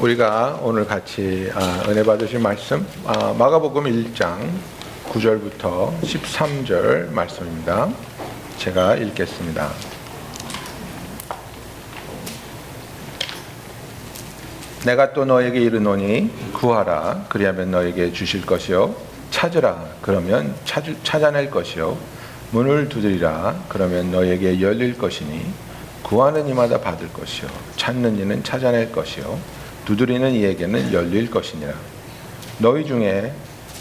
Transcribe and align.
우리가 0.00 0.60
오늘 0.62 0.86
같이 0.86 1.50
아, 1.54 1.84
은혜 1.86 2.02
받으실 2.02 2.38
말씀 2.38 2.86
아, 3.04 3.34
마가복음 3.38 3.84
1장 3.84 4.48
9절부터 5.10 6.00
13절 6.00 7.10
말씀입니다. 7.10 7.86
제가 8.56 8.96
읽겠습니다. 8.96 9.70
내가 14.86 15.12
또 15.12 15.26
너에게 15.26 15.60
이르노니 15.60 16.30
구하라. 16.54 17.26
그리하면 17.28 17.70
너에게 17.70 18.10
주실 18.10 18.46
것이요. 18.46 18.94
찾으라. 19.30 19.84
그러면 20.00 20.54
찾, 20.64 20.82
찾아낼 21.04 21.50
것이요. 21.50 21.98
문을 22.52 22.88
두드리라. 22.88 23.54
그러면 23.68 24.10
너에게 24.10 24.62
열릴 24.62 24.96
것이니 24.96 25.44
구하는 26.02 26.48
이마다 26.48 26.80
받을 26.80 27.12
것이요. 27.12 27.48
찾는 27.76 28.18
이는 28.18 28.42
찾아낼 28.42 28.90
것이요 28.90 29.59
두드리는 29.84 30.32
이에게는 30.32 30.92
열릴 30.92 31.30
것이니라. 31.30 31.72
너희 32.58 32.84
중에 32.84 33.32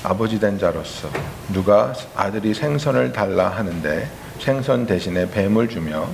아버지 0.04 0.40
된 0.40 0.58
자로서 0.58 1.10
누가 1.52 1.94
아들이 2.16 2.54
생선을 2.54 3.12
달라 3.12 3.50
하는데 3.50 4.10
생선 4.40 4.86
대신에 4.86 5.30
뱀을 5.30 5.68
주며 5.68 6.08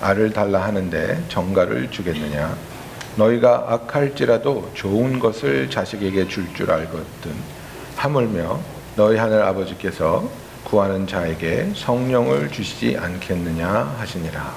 알을 0.00 0.32
달라 0.32 0.64
하는데 0.64 1.22
정가를 1.28 1.90
주겠느냐? 1.90 2.56
너희가 3.16 3.66
악할지라도 3.68 4.70
좋은 4.74 5.18
것을 5.18 5.70
자식에게 5.70 6.28
줄줄 6.28 6.70
알거든. 6.70 7.32
하물며 7.96 8.60
너희 8.96 9.16
하늘 9.16 9.42
아버지께서 9.42 10.28
구하는 10.64 11.06
자에게 11.06 11.72
성령을 11.74 12.50
주시지 12.50 12.96
않겠느냐 12.98 13.68
하시니라. 13.98 14.54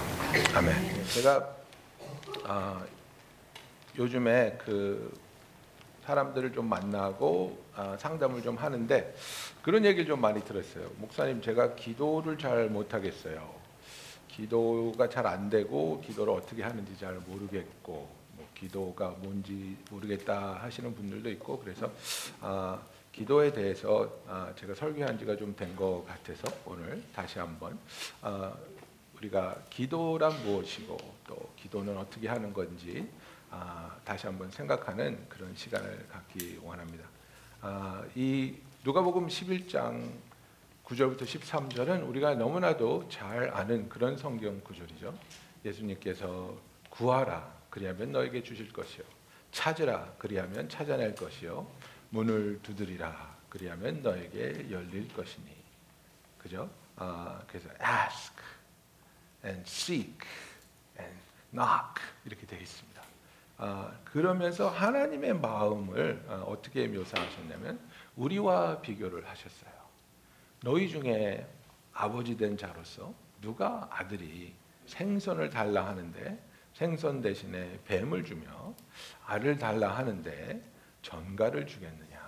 아멘. 0.55 0.75
제가 1.13 1.43
아, 2.47 2.75
요즘에 3.97 4.57
그 4.63 5.13
사람들을 6.05 6.53
좀 6.53 6.67
만나고 6.67 7.61
아, 7.75 7.95
상담을 7.99 8.41
좀 8.41 8.55
하는데 8.55 9.13
그런 9.61 9.85
얘기를 9.85 10.05
좀 10.05 10.19
많이 10.19 10.43
들었어요. 10.43 10.89
목사님 10.97 11.41
제가 11.41 11.75
기도를 11.75 12.37
잘 12.37 12.69
못하겠어요. 12.69 13.61
기도가 14.27 15.09
잘 15.09 15.27
안 15.27 15.49
되고 15.49 16.01
기도를 16.01 16.33
어떻게 16.33 16.63
하는지 16.63 16.97
잘 16.97 17.15
모르겠고 17.27 18.09
기도가 18.55 19.09
뭔지 19.19 19.75
모르겠다 19.89 20.53
하시는 20.61 20.93
분들도 20.95 21.29
있고 21.31 21.59
그래서 21.59 21.91
아, 22.39 22.79
기도에 23.11 23.51
대해서 23.51 24.09
아, 24.27 24.51
제가 24.57 24.73
설교한 24.73 25.19
지가 25.19 25.35
좀 25.35 25.53
된 25.55 25.75
것 25.75 26.03
같아서 26.07 26.43
오늘 26.65 27.03
다시 27.13 27.37
한번 27.39 27.77
아, 28.21 28.53
우리가 29.17 29.55
기도란 29.69 30.31
무엇이고 30.45 30.97
또 31.27 31.49
기도는 31.57 31.95
어떻게 31.97 32.27
하는 32.27 32.51
건지 32.53 33.07
아, 33.51 33.95
다시 34.05 34.25
한번 34.27 34.49
생각하는 34.49 35.27
그런 35.27 35.53
시간을 35.53 36.07
갖기 36.07 36.59
원합니다. 36.63 37.05
아, 37.61 38.03
이 38.15 38.55
누가복음 38.83 39.27
11장 39.27 40.09
9절부터 40.85 41.23
13절은 41.23 42.07
우리가 42.07 42.35
너무나도 42.35 43.07
잘 43.09 43.51
아는 43.53 43.87
그런 43.89 44.17
성경 44.17 44.59
구절이죠. 44.61 45.13
예수님께서 45.65 46.57
구하라 46.89 47.61
그리하면 47.69 48.11
너에게 48.11 48.41
주실 48.41 48.71
것이요 48.73 49.03
찾으라 49.51 50.13
그리하면 50.17 50.67
찾아낼 50.67 51.13
것이요 51.13 51.69
문을 52.09 52.59
두드리라 52.63 53.37
그리하면 53.49 54.01
너에게 54.01 54.71
열릴 54.71 55.13
것이니 55.13 55.55
그죠? 56.39 56.69
아, 56.95 57.41
그래서 57.47 57.69
ask 57.81 58.33
and 59.45 59.61
seek 59.69 60.17
and 60.99 61.19
knock 61.51 62.01
이렇게 62.25 62.45
되어 62.45 62.59
있습니다. 62.59 62.90
아, 63.63 63.91
그러면서 64.03 64.67
하나님의 64.69 65.35
마음을 65.35 66.25
아, 66.27 66.43
어떻게 66.47 66.87
묘사하셨냐면 66.87 67.79
우리와 68.15 68.81
비교를 68.81 69.27
하셨어요. 69.29 69.71
너희 70.63 70.89
중에 70.89 71.47
아버지 71.93 72.35
된 72.35 72.57
자로서 72.57 73.13
누가 73.39 73.87
아들이 73.91 74.55
생선을 74.87 75.51
달라 75.51 75.85
하는데 75.85 76.43
생선 76.73 77.21
대신에 77.21 77.79
뱀을 77.85 78.23
주며 78.23 78.73
알을 79.27 79.59
달라 79.59 79.95
하는데 79.95 80.59
전가를 81.03 81.67
주겠느냐? 81.67 82.19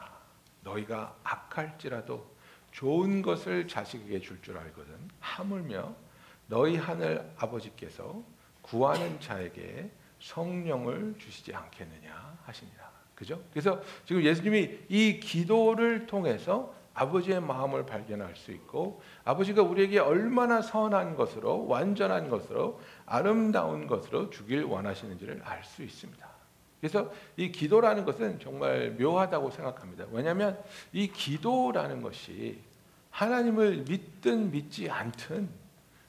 너희가 0.61 1.15
악할지라도 1.23 2.31
좋은 2.71 3.23
것을 3.23 3.67
자식에게 3.67 4.19
줄줄 4.19 4.55
알거든. 4.55 4.93
하물며 5.19 5.95
너희 6.45 6.75
하늘 6.77 7.33
아버지께서 7.37 8.21
구하는 8.61 9.19
자에게 9.19 9.89
성령을 10.23 11.15
주시지 11.17 11.53
않겠느냐 11.53 12.37
하시니라. 12.45 12.91
그죠? 13.13 13.41
그래서 13.51 13.81
지금 14.05 14.23
예수님이 14.23 14.79
이 14.89 15.19
기도를 15.19 16.07
통해서 16.07 16.73
아버지의 16.93 17.41
마음을 17.41 17.85
발견할 17.85 18.35
수 18.35 18.51
있고 18.51 19.01
아버지가 19.25 19.63
우리에게 19.63 19.99
얼마나 19.99 20.61
선한 20.61 21.15
것으로 21.15 21.67
완전한 21.67 22.29
것으로 22.29 22.79
아름다운 23.05 23.87
것으로 23.87 24.29
주길 24.29 24.63
원하시는지를 24.63 25.41
알 25.43 25.63
수 25.63 25.83
있습니다. 25.83 26.27
그래서 26.79 27.11
이 27.37 27.51
기도라는 27.51 28.03
것은 28.05 28.39
정말 28.39 28.91
묘하다고 28.99 29.51
생각합니다. 29.51 30.05
왜냐하면 30.11 30.61
이 30.91 31.07
기도라는 31.07 32.01
것이 32.01 32.59
하나님을 33.09 33.85
믿든 33.87 34.51
믿지 34.51 34.89
않든 34.89 35.49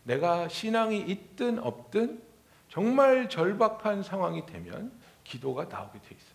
내가 0.02 0.48
신앙이 0.48 1.00
있든 1.00 1.58
없든 1.60 2.20
정말 2.74 3.28
절박한 3.28 4.02
상황이 4.02 4.44
되면 4.46 4.90
기도가 5.22 5.66
나오게 5.66 6.00
돼 6.00 6.06
있어요. 6.10 6.34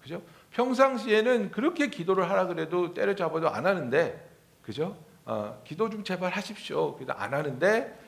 그죠? 0.00 0.22
평상시에는 0.52 1.50
그렇게 1.50 1.88
기도를 1.88 2.30
하라 2.30 2.46
그래도 2.46 2.94
때려잡아도 2.94 3.50
안 3.50 3.66
하는데, 3.66 4.30
그죠? 4.62 4.96
어, 5.24 5.60
기도 5.64 5.90
좀 5.90 6.04
제발 6.04 6.30
하십시오. 6.30 6.94
그래도 6.94 7.14
안 7.14 7.34
하는데 7.34 7.98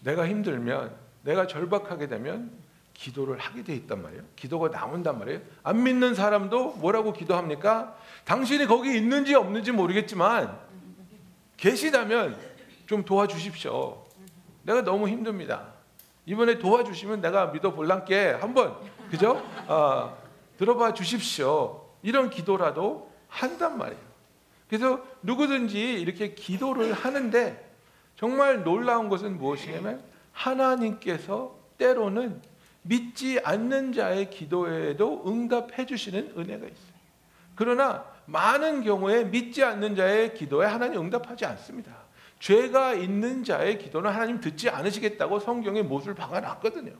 내가 0.00 0.28
힘들면 0.28 0.94
내가 1.22 1.46
절박하게 1.46 2.08
되면 2.08 2.50
기도를 2.92 3.38
하게 3.38 3.64
돼 3.64 3.74
있단 3.74 4.02
말이에요. 4.02 4.22
기도가 4.36 4.68
나온단 4.68 5.18
말이에요. 5.18 5.40
안 5.62 5.82
믿는 5.82 6.14
사람도 6.14 6.72
뭐라고 6.72 7.14
기도합니까? 7.14 7.96
당신이 8.26 8.66
거기 8.66 8.94
있는지 8.94 9.34
없는지 9.34 9.72
모르겠지만 9.72 10.58
계시다면 11.56 12.36
좀 12.84 13.02
도와주십시오. 13.02 14.04
내가 14.64 14.82
너무 14.82 15.08
힘듭니다. 15.08 15.79
이번에 16.26 16.58
도와주시면 16.58 17.20
내가 17.20 17.46
믿어 17.46 17.72
볼란께 17.72 18.30
한번 18.40 18.76
그죠? 19.10 19.42
어, 19.66 20.16
들어봐 20.58 20.94
주십시오. 20.94 21.86
이런 22.02 22.30
기도라도 22.30 23.10
한단 23.28 23.78
말이에요. 23.78 24.10
그래서 24.68 25.02
누구든지 25.22 26.00
이렇게 26.00 26.34
기도를 26.34 26.92
하는데 26.92 27.70
정말 28.16 28.62
놀라운 28.62 29.08
것은 29.08 29.38
무엇이냐면 29.38 30.02
하나님께서 30.32 31.58
때로는 31.78 32.40
믿지 32.82 33.40
않는 33.42 33.92
자의 33.92 34.30
기도에도 34.30 35.24
응답해 35.26 35.86
주시는 35.86 36.34
은혜가 36.36 36.66
있어요. 36.66 37.00
그러나 37.54 38.04
많은 38.26 38.82
경우에 38.84 39.24
믿지 39.24 39.64
않는 39.64 39.96
자의 39.96 40.34
기도에 40.34 40.66
하나님 40.66 41.00
응답하지 41.00 41.44
않습니다. 41.46 41.99
죄가 42.40 42.94
있는 42.94 43.44
자의 43.44 43.78
기도는 43.78 44.10
하나님 44.10 44.40
듣지 44.40 44.68
않으시겠다고 44.68 45.38
성경에 45.38 45.82
못을 45.82 46.14
박아놨거든요. 46.14 46.92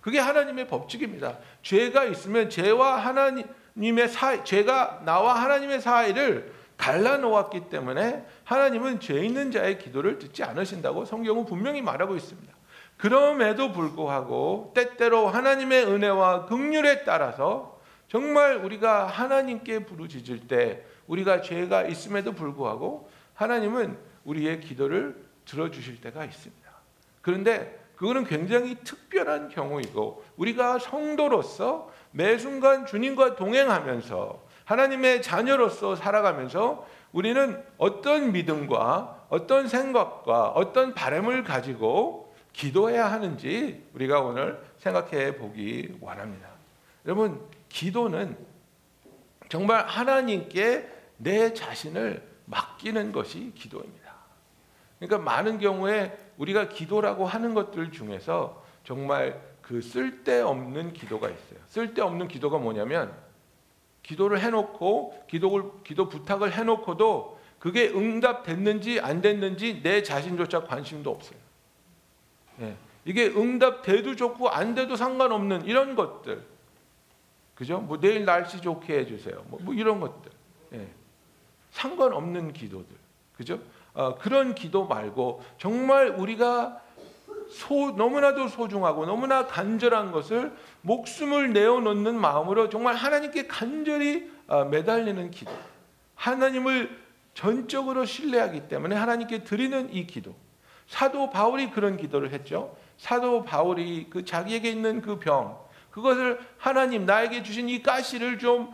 그게 0.00 0.20
하나님의 0.20 0.68
법칙입니다. 0.68 1.38
죄가 1.62 2.04
있으면 2.04 2.48
죄와 2.48 2.98
하나님의 2.98 4.08
사이, 4.08 4.44
죄가 4.44 5.02
나와 5.04 5.34
하나님의 5.42 5.80
사이를 5.80 6.52
갈라놓았기 6.76 7.68
때문에 7.70 8.24
하나님은 8.44 9.00
죄 9.00 9.24
있는 9.24 9.50
자의 9.50 9.78
기도를 9.78 10.18
듣지 10.18 10.44
않으신다고 10.44 11.04
성경은 11.04 11.46
분명히 11.46 11.82
말하고 11.82 12.14
있습니다. 12.14 12.54
그럼에도 12.96 13.72
불구하고 13.72 14.72
때때로 14.74 15.28
하나님의 15.28 15.86
은혜와 15.86 16.46
긍휼에 16.46 17.04
따라서 17.04 17.80
정말 18.08 18.56
우리가 18.56 19.06
하나님께 19.06 19.86
부르짖을 19.86 20.46
때 20.46 20.84
우리가 21.06 21.42
죄가 21.42 21.84
있음에도 21.84 22.32
불구하고 22.32 23.10
하나님은 23.34 24.07
우리의 24.28 24.60
기도를 24.60 25.16
들어주실 25.44 26.00
때가 26.00 26.24
있습니다. 26.24 26.68
그런데 27.22 27.78
그거는 27.96 28.24
굉장히 28.24 28.76
특별한 28.84 29.48
경우이고 29.48 30.24
우리가 30.36 30.78
성도로서 30.78 31.90
매 32.12 32.38
순간 32.38 32.86
주님과 32.86 33.36
동행하면서 33.36 34.46
하나님의 34.64 35.22
자녀로서 35.22 35.96
살아가면서 35.96 36.86
우리는 37.12 37.62
어떤 37.78 38.32
믿음과 38.32 39.26
어떤 39.30 39.66
생각과 39.66 40.50
어떤 40.50 40.94
바램을 40.94 41.42
가지고 41.42 42.34
기도해야 42.52 43.10
하는지 43.10 43.82
우리가 43.94 44.20
오늘 44.20 44.62
생각해 44.78 45.36
보기 45.36 45.96
원합니다. 46.00 46.48
여러분, 47.04 47.40
기도는 47.68 48.36
정말 49.48 49.86
하나님께 49.86 50.88
내 51.16 51.54
자신을 51.54 52.22
맡기는 52.44 53.12
것이 53.12 53.52
기도입니다. 53.54 53.97
그러니까 54.98 55.18
많은 55.18 55.58
경우에 55.58 56.16
우리가 56.36 56.68
기도라고 56.68 57.26
하는 57.26 57.54
것들 57.54 57.92
중에서 57.92 58.64
정말 58.84 59.40
그 59.62 59.80
쓸데없는 59.80 60.92
기도가 60.92 61.28
있어요. 61.28 61.58
쓸데없는 61.66 62.28
기도가 62.28 62.58
뭐냐면 62.58 63.14
기도를 64.02 64.40
해놓고 64.40 65.26
기도를 65.28 65.70
기도 65.84 66.08
부탁을 66.08 66.52
해놓고도 66.52 67.38
그게 67.58 67.88
응답됐는지 67.88 69.00
안 69.00 69.20
됐는지 69.20 69.82
내 69.82 70.02
자신조차 70.02 70.64
관심도 70.64 71.10
없어요. 71.10 71.38
예. 72.60 72.76
이게 73.04 73.26
응답돼도 73.26 74.16
좋고 74.16 74.48
안 74.48 74.74
돼도 74.74 74.96
상관없는 74.96 75.64
이런 75.64 75.94
것들. 75.94 76.44
그죠? 77.54 77.80
뭐 77.80 77.98
내일 77.98 78.24
날씨 78.24 78.60
좋게 78.60 78.98
해주세요. 79.00 79.44
뭐, 79.48 79.58
뭐 79.62 79.74
이런 79.74 80.00
것들. 80.00 80.30
예. 80.74 80.88
상관없는 81.70 82.52
기도들. 82.52 82.96
그죠? 83.36 83.60
어, 83.98 84.14
그런 84.14 84.54
기도 84.54 84.86
말고 84.86 85.42
정말 85.58 86.10
우리가 86.10 86.80
소, 87.50 87.90
너무나도 87.96 88.46
소중하고 88.46 89.06
너무나 89.06 89.46
간절한 89.48 90.12
것을 90.12 90.52
목숨을 90.82 91.52
내어놓는 91.52 92.14
마음으로 92.14 92.68
정말 92.68 92.94
하나님께 92.94 93.48
간절히 93.48 94.30
어, 94.46 94.64
매달리는 94.66 95.32
기도. 95.32 95.50
하나님을 96.14 96.96
전적으로 97.34 98.04
신뢰하기 98.04 98.68
때문에 98.68 98.94
하나님께 98.94 99.42
드리는 99.42 99.92
이 99.92 100.06
기도. 100.06 100.32
사도 100.86 101.30
바울이 101.30 101.70
그런 101.72 101.96
기도를 101.96 102.32
했죠. 102.32 102.76
사도 102.98 103.42
바울이 103.42 104.06
그 104.10 104.24
자기에게 104.24 104.70
있는 104.70 105.02
그 105.02 105.18
병, 105.18 105.58
그것을 105.90 106.38
하나님 106.56 107.04
나에게 107.04 107.42
주신 107.42 107.68
이 107.68 107.82
가시를 107.82 108.38
좀 108.38 108.72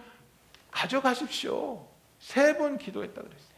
가져가십시오. 0.70 1.86
세 2.18 2.58
번 2.58 2.76
기도했다 2.76 3.22
그랬어요. 3.22 3.53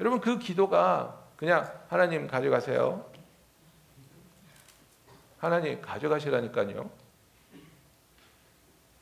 여러분 0.00 0.20
그 0.20 0.38
기도가 0.38 1.24
그냥 1.36 1.70
하나님 1.88 2.26
가져가세요. 2.26 3.04
하나님 5.38 5.80
가져가시라니까요. 5.80 6.90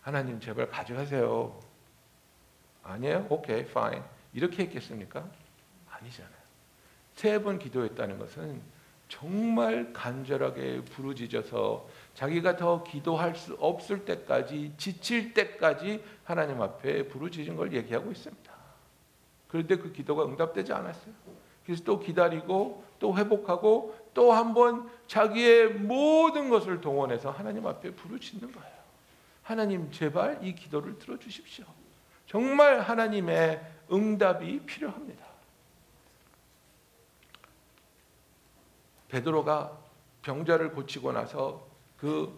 하나님 0.03 0.41
제발 0.41 0.69
가져가세요. 0.69 1.59
아니에요? 2.83 3.27
오케이, 3.31 3.61
fine. 3.61 4.03
이렇게 4.35 4.65
했겠습니까? 4.65 5.25
아니잖아요. 5.91 6.35
세 7.15 7.39
번 7.39 7.59
기도했다는 7.59 8.19
것은 8.19 8.61
정말 9.09 9.93
간절하게 9.93 10.83
부르짖어서 10.87 11.89
자기가 12.15 12.57
더 12.57 12.83
기도할 12.83 13.37
수 13.37 13.55
없을 13.61 14.05
때까지 14.05 14.75
지칠 14.77 15.33
때까지 15.33 16.05
하나님 16.25 16.61
앞에 16.61 17.07
부르짖은 17.09 17.57
걸 17.57 17.73
얘기하고 17.73 18.11
있습니다. 18.11 18.54
그런데 19.55 19.77
그 19.77 19.93
기도가 19.93 20.25
응답되지 20.25 20.73
않았어요. 20.73 21.15
그래서 21.65 21.85
또 21.85 22.01
기다리고 22.01 22.83
또 22.99 23.17
회복하고 23.17 23.97
또 24.13 24.33
한 24.33 24.53
번 24.53 24.91
자기의 25.07 25.75
모든 25.75 26.49
것을 26.49 26.81
동원해서 26.81 27.31
하나님 27.31 27.65
앞에 27.65 27.93
부르짖는 27.93 28.51
거예요. 28.51 28.75
하나님 29.45 29.93
제발 29.93 30.45
이 30.45 30.57
기도를 30.57 30.99
들어 30.99 31.17
주십시오. 31.21 31.65
정말 32.27 32.81
하나님의 32.81 33.65
응답이 33.93 34.63
필요합니다. 34.67 35.25
베드로가 39.09 39.79
병자를 40.23 40.73
고치고 40.73 41.13
나서 41.13 41.65
그 41.97 42.37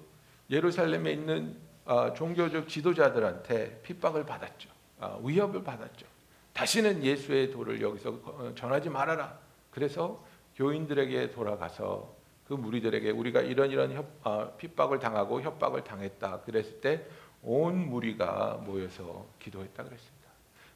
예루살렘에 0.50 1.12
있는 1.12 1.56
아, 1.86 2.12
종교적 2.12 2.68
지도자들한테 2.68 3.80
핍박을 3.84 4.26
받았죠. 4.26 4.68
아, 5.00 5.18
위협을 5.22 5.64
받았죠. 5.64 6.15
다시는 6.56 7.05
예수의 7.05 7.50
도를 7.50 7.82
여기서 7.82 8.11
어, 8.25 8.53
전하지 8.56 8.88
말아라. 8.88 9.38
그래서 9.70 10.25
교인들에게 10.56 11.32
돌아가서 11.32 12.14
그 12.49 12.55
무리들에게 12.55 13.11
우리가 13.11 13.43
이런 13.43 13.70
이런 13.70 13.93
협, 13.93 14.06
어, 14.25 14.56
핍박을 14.56 14.99
당하고 14.99 15.43
협박을 15.43 15.85
당했다. 15.85 16.41
그랬을 16.41 16.81
때 16.81 17.06
온 17.43 17.88
무리가 17.88 18.61
모여서 18.64 19.25
기도했다 19.38 19.85
그랬습니다. 19.85 20.29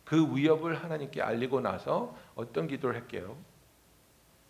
그 0.05 0.37
위협을 0.37 0.83
하나님께 0.83 1.21
알리고 1.21 1.61
나서 1.61 2.17
어떤 2.37 2.69
기도를 2.69 2.95
할게요? 3.01 3.37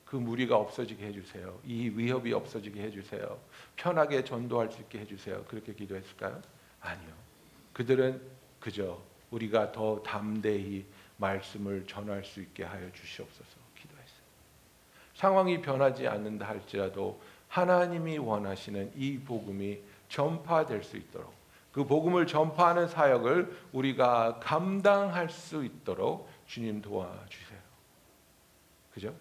그 0.05 0.17
무리가 0.17 0.57
없어지게 0.57 1.07
해주세요. 1.07 1.59
이 1.65 1.89
위협이 1.89 2.33
없어지게 2.35 2.83
해주세요. 2.83 3.39
편하게 3.77 4.23
전도할 4.23 4.71
수 4.71 4.81
있게 4.83 4.99
해주세요. 5.01 5.45
그렇게 5.45 5.73
기도했을까요? 5.73 6.43
아니요. 6.81 7.13
그들은 7.73 8.21
그저 8.59 9.01
우리가 9.31 9.73
더 9.73 10.03
담대히 10.03 10.85
말씀을 11.21 11.87
전할 11.87 12.25
수 12.25 12.41
있게 12.41 12.65
하여 12.65 12.91
주시옵소서 12.93 13.51
기도했어요. 13.77 14.21
상황이 15.15 15.61
변하지 15.61 16.09
않는다 16.09 16.49
할지라도 16.49 17.21
하나님이 17.49 18.19
원하시는 18.19 18.93
이 18.97 19.19
복음이 19.19 19.81
전파될 20.09 20.83
수 20.83 20.97
있도록 20.97 21.33
그 21.73 21.85
복음을 21.85 22.27
전파하는 22.27 22.89
사역을 22.89 23.69
우리가 23.73 24.41
감당할 24.41 25.31
수 25.31 25.65
있도록 25.65 26.29
주님 26.47 26.83
도와주세요. 26.83 27.61
그죠? 28.93 29.15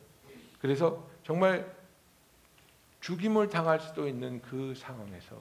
그래서 0.59 1.07
정말 1.23 1.71
죽임을 3.01 3.49
당할 3.49 3.79
수도 3.79 4.07
있는 4.07 4.41
그 4.41 4.73
상황에서 4.75 5.39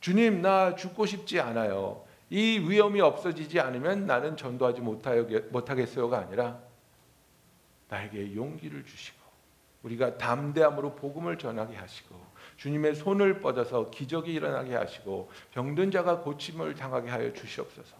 주님 0.00 0.42
나 0.42 0.76
죽고 0.76 1.06
싶지 1.06 1.40
않아요. 1.40 2.04
이 2.30 2.58
위험이 2.58 3.00
없어지지 3.00 3.58
않으면 3.60 4.06
나는 4.06 4.36
전도하지 4.36 4.80
못하겠어요가 4.80 6.18
아니라 6.18 6.58
나에게 7.88 8.34
용기를 8.34 8.84
주시고 8.84 9.18
우리가 9.82 10.18
담대함으로 10.18 10.94
복음을 10.94 11.38
전하게 11.38 11.76
하시고 11.76 12.14
주님의 12.56 12.96
손을 12.96 13.40
뻗어서 13.40 13.90
기적이 13.90 14.34
일어나게 14.34 14.74
하시고 14.74 15.30
병든 15.52 15.90
자가 15.90 16.20
고침을 16.20 16.74
당하게 16.74 17.08
하여 17.08 17.32
주시옵소서. 17.32 17.96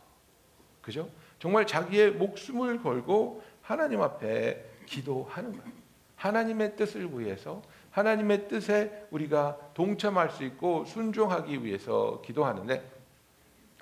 그죠? 0.83 1.09
정말 1.39 1.67
자기의 1.67 2.13
목숨을 2.13 2.83
걸고 2.83 3.43
하나님 3.63 4.03
앞에 4.03 4.65
기도하는 4.87 5.53
거예요. 5.53 5.79
하나님의 6.17 6.77
뜻을 6.77 7.09
위해서 7.19 7.63
하나님의 7.93 8.49
뜻에 8.49 9.07
우리가 9.11 9.57
동참할 9.75 10.31
수 10.31 10.45
있고 10.45 10.85
순종하기 10.85 11.65
위해서 11.65 12.21
기도하는데 12.25 12.98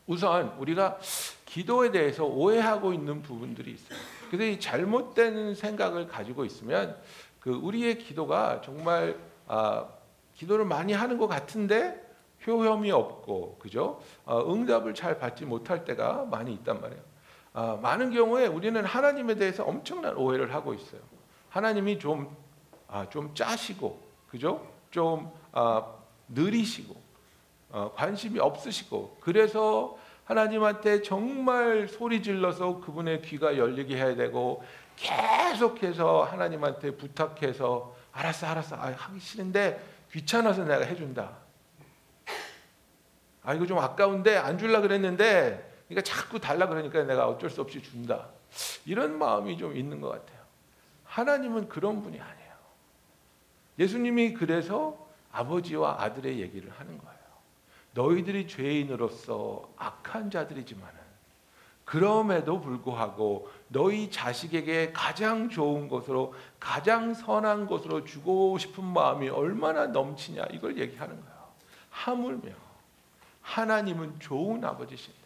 우선 0.06 0.54
우리가 0.58 0.98
기도에 1.44 1.90
대해서 1.90 2.24
오해하고 2.24 2.92
있는 2.92 3.22
부분들이 3.22 3.72
있어요. 3.72 3.98
그래서 4.30 4.44
이 4.44 4.60
잘못된 4.60 5.54
생각을 5.54 6.08
가지고 6.08 6.44
있으면 6.44 6.96
그 7.40 7.50
우리의 7.50 7.98
기도가 7.98 8.60
정말 8.62 9.18
아, 9.46 9.86
기도를 10.34 10.64
많이 10.64 10.92
하는 10.92 11.18
것 11.18 11.28
같은데 11.28 12.04
효험이 12.46 12.90
없고 12.90 13.58
그죠? 13.58 14.00
어, 14.24 14.52
응답을 14.52 14.94
잘 14.94 15.18
받지 15.18 15.44
못할 15.44 15.84
때가 15.84 16.26
많이 16.30 16.52
있단 16.54 16.80
말이에요. 16.80 17.02
아, 17.54 17.78
많은 17.80 18.10
경우에 18.10 18.46
우리는 18.46 18.84
하나님에 18.84 19.34
대해서 19.36 19.64
엄청난 19.64 20.14
오해를 20.16 20.54
하고 20.54 20.74
있어요. 20.74 21.00
하나님이 21.48 21.98
좀, 21.98 22.36
아, 22.86 23.08
좀 23.08 23.34
짜시고, 23.34 23.98
그죠? 24.28 24.66
좀 24.90 25.32
아, 25.52 25.94
느리시고, 26.28 26.94
어, 26.94 27.05
관심이 27.70 28.38
없으시고, 28.38 29.18
그래서 29.20 29.98
하나님한테 30.24 31.02
정말 31.02 31.88
소리 31.88 32.22
질러서 32.22 32.80
그분의 32.80 33.22
귀가 33.22 33.56
열리게 33.56 33.96
해야 33.96 34.14
되고, 34.14 34.62
계속해서 34.96 36.24
하나님한테 36.24 36.96
부탁해서, 36.96 37.94
알았어, 38.12 38.46
알았어, 38.46 38.76
아, 38.76 38.94
하기 38.96 39.20
싫은데 39.20 39.80
귀찮아서 40.10 40.64
내가 40.64 40.84
해준다. 40.84 41.36
아, 43.42 43.54
이거 43.54 43.66
좀 43.66 43.78
아까운데 43.78 44.36
안 44.36 44.58
줄라 44.58 44.80
그랬는데, 44.80 45.84
그러니까 45.88 46.02
자꾸 46.02 46.40
달라 46.40 46.66
그러니까 46.66 47.02
내가 47.04 47.28
어쩔 47.28 47.50
수 47.50 47.60
없이 47.60 47.82
준다. 47.82 48.28
이런 48.84 49.18
마음이 49.18 49.56
좀 49.58 49.76
있는 49.76 50.00
것 50.00 50.08
같아요. 50.08 50.40
하나님은 51.04 51.68
그런 51.68 52.02
분이 52.02 52.20
아니에요. 52.20 52.52
예수님이 53.78 54.34
그래서 54.34 55.06
아버지와 55.30 56.02
아들의 56.02 56.40
얘기를 56.40 56.70
하는 56.70 56.98
거예요. 56.98 57.15
너희들이 57.96 58.46
죄인으로서 58.46 59.70
악한 59.78 60.30
자들이지만은 60.30 60.94
그럼에도 61.86 62.60
불구하고 62.60 63.48
너희 63.68 64.10
자식에게 64.10 64.92
가장 64.92 65.48
좋은 65.48 65.88
것으로 65.88 66.34
가장 66.60 67.14
선한 67.14 67.66
것으로 67.66 68.04
주고 68.04 68.58
싶은 68.58 68.84
마음이 68.84 69.28
얼마나 69.30 69.86
넘치냐 69.86 70.46
이걸 70.52 70.78
얘기하는 70.78 71.18
거예요. 71.18 71.36
하물며 71.90 72.52
하나님은 73.40 74.18
좋은 74.18 74.62
아버지신데 74.62 75.20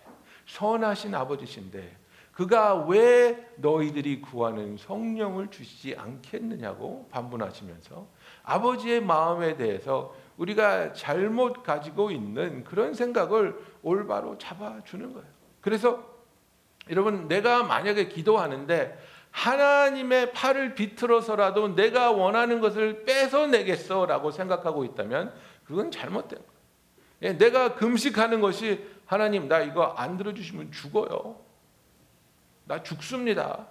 선하신 0.47 1.15
아버지신데 1.15 1.97
그가 2.33 2.87
왜 2.87 3.47
너희들이 3.57 4.21
구하는 4.23 4.77
성령을 4.77 5.49
주시지 5.49 5.97
않겠느냐고 5.97 7.09
반문하시면서 7.11 8.07
아버지의 8.43 9.03
마음에 9.03 9.57
대해서 9.57 10.15
우리가 10.37 10.93
잘못 10.95 11.63
가지고 11.63 12.11
있는 12.11 12.65
그런 12.65 12.95
생각을 12.95 13.59
올바로 13.83 14.39
잡아주는 14.39 15.13
거예요. 15.13 15.29
그래서 15.61 16.09
여러분, 16.89 17.29
내가 17.29 17.63
만약에 17.63 18.09
기도하는데 18.09 18.99
하나님의 19.31 20.33
팔을 20.33 20.75
비틀어서라도 20.75 21.75
내가 21.75 22.11
원하는 22.11 22.61
것을 22.61 23.05
뺏어내겠어라고 23.05 24.31
생각하고 24.31 24.85
있다면 24.85 25.33
그건 25.65 25.91
잘못된 25.91 26.39
거예요. 26.39 26.53
예, 27.23 27.39
내가 27.39 27.75
금식하는 27.75 28.41
것이 28.41 28.85
하나님 29.05 29.47
나 29.47 29.61
이거 29.61 29.85
안 29.97 30.17
들어주시면 30.17 30.73
죽어요. 30.73 31.37
나 32.71 32.81
죽습니다. 32.85 33.67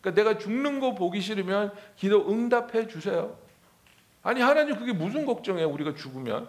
그러니까 0.00 0.20
내가 0.20 0.38
죽는 0.38 0.80
거 0.80 0.96
보기 0.96 1.20
싫으면 1.20 1.72
기도 1.94 2.28
응답해 2.28 2.88
주세요. 2.88 3.36
아니 4.24 4.40
하나님 4.40 4.76
그게 4.76 4.92
무슨 4.92 5.24
걱정이에요? 5.24 5.68
우리가 5.68 5.94
죽으면 5.94 6.48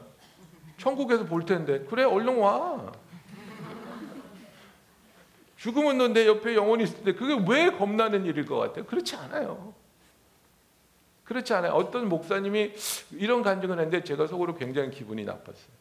천국에서 0.79 1.25
볼 1.25 1.45
텐데 1.45 1.85
그래 1.87 2.03
얼른 2.03 2.39
와. 2.39 2.91
죽으면 5.57 5.99
너 5.99 6.07
내 6.07 6.25
옆에 6.25 6.55
영원히 6.55 6.85
있을 6.85 7.03
때 7.03 7.13
그게 7.13 7.37
왜 7.47 7.69
겁나는 7.69 8.25
일일 8.25 8.45
것 8.47 8.57
같아요? 8.57 8.85
그렇지 8.85 9.15
않아요. 9.17 9.75
그렇지 11.23 11.53
않아요. 11.53 11.73
어떤 11.73 12.09
목사님이 12.09 12.73
이런 13.11 13.43
간증을 13.43 13.77
했는데 13.77 14.03
제가 14.03 14.25
속으로 14.25 14.55
굉장히 14.55 14.89
기분이 14.89 15.23
나빴어요. 15.23 15.75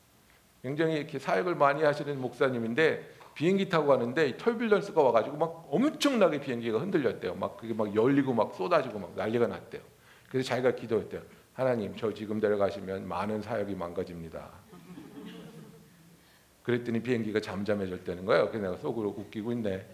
굉장히 0.62 0.96
이렇게 0.96 1.18
사역을 1.18 1.54
많이 1.54 1.82
하시는 1.82 2.20
목사님인데 2.20 3.23
비행기 3.34 3.68
타고 3.68 3.88
가는데 3.88 4.36
털빌런스가 4.36 5.02
와가지고 5.02 5.36
막 5.36 5.66
엄청나게 5.68 6.40
비행기가 6.40 6.78
흔들렸대요. 6.78 7.34
막 7.34 7.56
그게 7.56 7.74
막 7.74 7.94
열리고 7.94 8.32
막 8.32 8.54
쏟아지고 8.54 8.98
막 9.00 9.14
난리가 9.16 9.46
났대요. 9.46 9.82
그래서 10.28 10.48
자기가 10.48 10.74
기도했대요. 10.74 11.22
하나님, 11.52 11.94
저 11.96 12.12
지금 12.12 12.40
데려가시면 12.40 13.06
많은 13.06 13.42
사역이 13.42 13.74
망가집니다. 13.74 14.50
그랬더니 16.62 17.02
비행기가 17.02 17.40
잠잠해졌다는 17.40 18.24
거예요. 18.24 18.48
그래서 18.48 18.70
내가 18.70 18.80
속으로 18.80 19.10
웃기고 19.10 19.52
있네. 19.52 19.86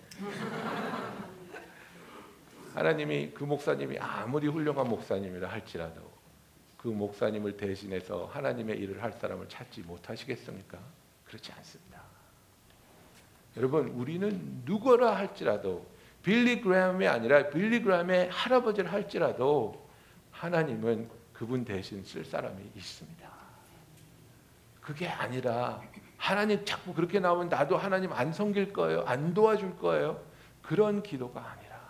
하나님이 2.75 3.33
그 3.35 3.45
목사님이 3.45 3.99
아무리 3.99 4.47
훌륭한 4.47 4.89
목사님이라 4.89 5.49
할지라도 5.49 6.01
그 6.77 6.89
목사님을 6.89 7.57
대신해서 7.57 8.27
하나님의 8.27 8.79
일을 8.79 9.03
할 9.03 9.13
사람을 9.13 9.49
찾지 9.49 9.83
못하시겠습니까? 9.83 10.79
그렇지 11.27 11.53
않습니다. 11.53 11.90
여러분, 13.57 13.89
우리는 13.89 14.63
누구라 14.65 15.17
할지라도 15.17 15.87
빌리 16.23 16.61
그램이 16.61 17.07
아니라 17.07 17.49
빌리 17.49 17.83
그램의 17.83 18.31
할아버지를 18.31 18.93
할지라도 18.93 19.89
하나님은 20.31 21.09
그분 21.33 21.65
대신 21.65 22.05
쓸 22.05 22.25
사람이 22.25 22.57
있습니다. 22.77 23.31
그게 24.81 25.09
아니라 25.09 25.81
하나님 26.17 26.65
자꾸 26.65 26.93
그렇게 26.93 27.19
나오면 27.21 27.49
나도 27.49 27.79
하나님 27.79 28.13
안 28.13 28.33
섬길 28.33 28.73
거예요. 28.73 29.05
안 29.07 29.33
도와줄 29.33 29.79
거예요. 29.79 30.21
그런 30.63 31.03
기도가 31.03 31.41
아니라 31.41 31.81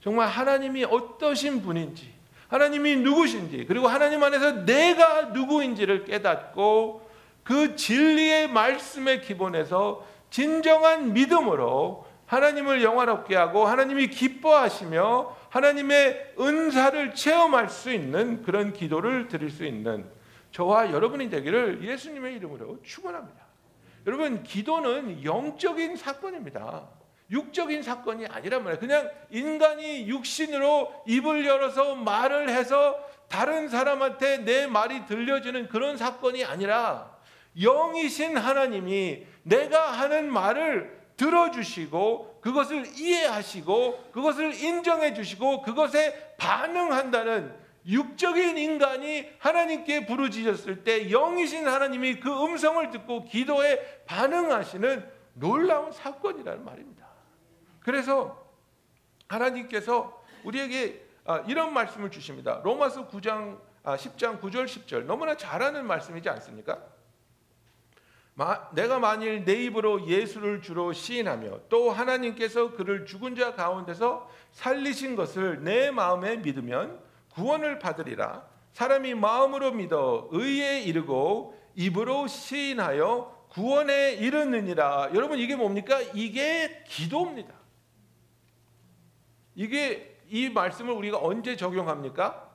정말 0.00 0.28
하나님이 0.28 0.84
어떠신 0.84 1.62
분인지 1.62 2.14
하나님이 2.48 2.96
누구신지 2.96 3.64
그리고 3.66 3.88
하나님 3.88 4.22
안에서 4.22 4.64
내가 4.64 5.26
누구인지를 5.26 6.04
깨닫고 6.04 7.10
그 7.42 7.74
진리의 7.74 8.48
말씀의 8.48 9.22
기본에서 9.22 10.06
진정한 10.34 11.12
믿음으로 11.12 12.06
하나님을 12.26 12.82
영화롭게 12.82 13.36
하고 13.36 13.66
하나님이 13.66 14.08
기뻐하시며 14.08 15.36
하나님의 15.48 16.34
은사를 16.40 17.14
체험할 17.14 17.68
수 17.68 17.92
있는 17.92 18.42
그런 18.42 18.72
기도를 18.72 19.28
드릴 19.28 19.48
수 19.48 19.64
있는 19.64 20.10
저와 20.50 20.90
여러분이 20.90 21.30
되기를 21.30 21.84
예수님의 21.84 22.34
이름으로 22.34 22.82
축원합니다. 22.82 23.44
여러분 24.08 24.42
기도는 24.42 25.22
영적인 25.22 25.94
사건입니다. 25.94 26.88
육적인 27.30 27.84
사건이 27.84 28.26
아니란 28.26 28.64
말이에요. 28.64 28.80
그냥 28.80 29.08
인간이 29.30 30.08
육신으로 30.08 31.04
입을 31.06 31.46
열어서 31.46 31.94
말을 31.94 32.48
해서 32.48 32.98
다른 33.28 33.68
사람한테 33.68 34.38
내 34.38 34.66
말이 34.66 35.06
들려지는 35.06 35.68
그런 35.68 35.96
사건이 35.96 36.44
아니라 36.44 37.13
영이신 37.60 38.36
하나님이 38.36 39.26
내가 39.42 39.92
하는 39.92 40.32
말을 40.32 41.04
들어주시고 41.16 42.40
그것을 42.40 42.86
이해하시고 42.98 44.10
그것을 44.12 44.54
인정해 44.54 45.14
주시고 45.14 45.62
그것에 45.62 46.34
반응한다는 46.36 47.54
육적인 47.86 48.56
인간이 48.56 49.28
하나님께 49.38 50.06
부르짖었을 50.06 50.84
때 50.84 51.08
영이신 51.10 51.68
하나님이 51.68 52.18
그 52.18 52.44
음성을 52.44 52.90
듣고 52.90 53.24
기도에 53.24 54.02
반응하시는 54.06 55.08
놀라운 55.34 55.92
사건이라는 55.92 56.64
말입니다. 56.64 57.06
그래서 57.80 58.42
하나님께서 59.28 60.22
우리에게 60.44 61.04
아, 61.26 61.42
이런 61.46 61.72
말씀을 61.72 62.10
주십니다. 62.10 62.60
로마서 62.64 63.08
9장 63.08 63.58
10장 63.82 64.40
9절 64.40 64.64
10절 64.66 65.04
너무나 65.04 65.36
잘하는 65.36 65.86
말씀이지 65.86 66.28
않습니까? 66.28 66.93
내가 68.72 68.98
만일 68.98 69.44
내 69.44 69.54
입으로 69.64 70.08
예수를 70.08 70.60
주로 70.60 70.92
시인하며 70.92 71.68
또 71.68 71.90
하나님께서 71.90 72.72
그를 72.72 73.06
죽은 73.06 73.36
자 73.36 73.54
가운데서 73.54 74.28
살리신 74.50 75.14
것을 75.14 75.62
내 75.62 75.90
마음에 75.90 76.36
믿으면 76.36 76.98
구원을 77.32 77.78
받으리라. 77.78 78.44
사람이 78.72 79.14
마음으로 79.14 79.70
믿어 79.72 80.28
의에 80.32 80.82
이르고 80.82 81.56
입으로 81.76 82.26
시인하여 82.26 83.46
구원에 83.50 84.14
이르느니라. 84.14 85.10
여러분 85.14 85.38
이게 85.38 85.54
뭡니까? 85.54 86.00
이게 86.12 86.82
기도입니다. 86.88 87.54
이게 89.54 90.18
이 90.28 90.48
말씀을 90.48 90.92
우리가 90.92 91.18
언제 91.22 91.54
적용합니까? 91.56 92.50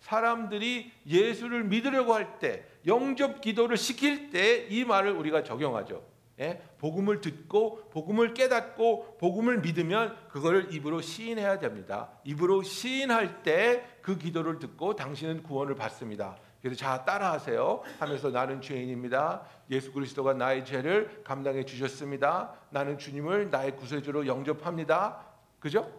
사람들이 0.00 0.90
예수를 1.06 1.62
믿으려고 1.64 2.14
할 2.14 2.40
때, 2.40 2.64
영접 2.86 3.40
기도를 3.40 3.76
시킬 3.76 4.30
때 4.30 4.66
이 4.70 4.84
말을 4.84 5.12
우리가 5.12 5.42
적용하죠. 5.42 6.02
예? 6.40 6.62
복음을 6.78 7.20
듣고 7.20 7.90
복음을 7.90 8.32
깨닫고 8.32 9.18
복음을 9.18 9.60
믿으면 9.60 10.16
그거를 10.28 10.72
입으로 10.72 11.00
시인해야 11.02 11.58
됩니다. 11.58 12.08
입으로 12.24 12.62
시인할 12.62 13.42
때 13.42 13.84
그 14.02 14.16
기도를 14.16 14.58
듣고 14.58 14.96
당신은 14.96 15.42
구원을 15.42 15.74
받습니다. 15.74 16.36
그래서 16.62 16.76
자 16.76 17.04
따라하세요 17.04 17.82
하면서 17.98 18.30
나는 18.30 18.60
죄인입니다. 18.60 19.42
예수 19.70 19.92
그리스도가 19.92 20.34
나의 20.34 20.64
죄를 20.64 21.22
감당해 21.24 21.64
주셨습니다. 21.64 22.54
나는 22.70 22.98
주님을 22.98 23.50
나의 23.50 23.76
구세주로 23.76 24.26
영접합니다. 24.26 25.24
그죠? 25.58 25.90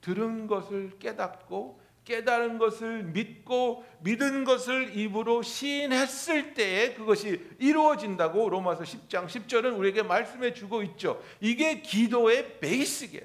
들은 0.00 0.46
것을 0.46 0.98
깨닫고 0.98 1.80
깨달은 2.04 2.58
것을 2.58 3.04
믿고 3.04 3.84
믿은 4.00 4.44
것을 4.44 4.96
입으로 4.96 5.42
시인했을 5.42 6.54
때에 6.54 6.94
그것이 6.94 7.44
이루어진다고 7.58 8.48
로마서 8.48 8.84
10장 8.84 9.26
10절은 9.26 9.78
우리에게 9.78 10.02
말씀해 10.02 10.54
주고 10.54 10.82
있죠. 10.82 11.22
이게 11.40 11.82
기도의 11.82 12.58
베이스예요. 12.60 13.22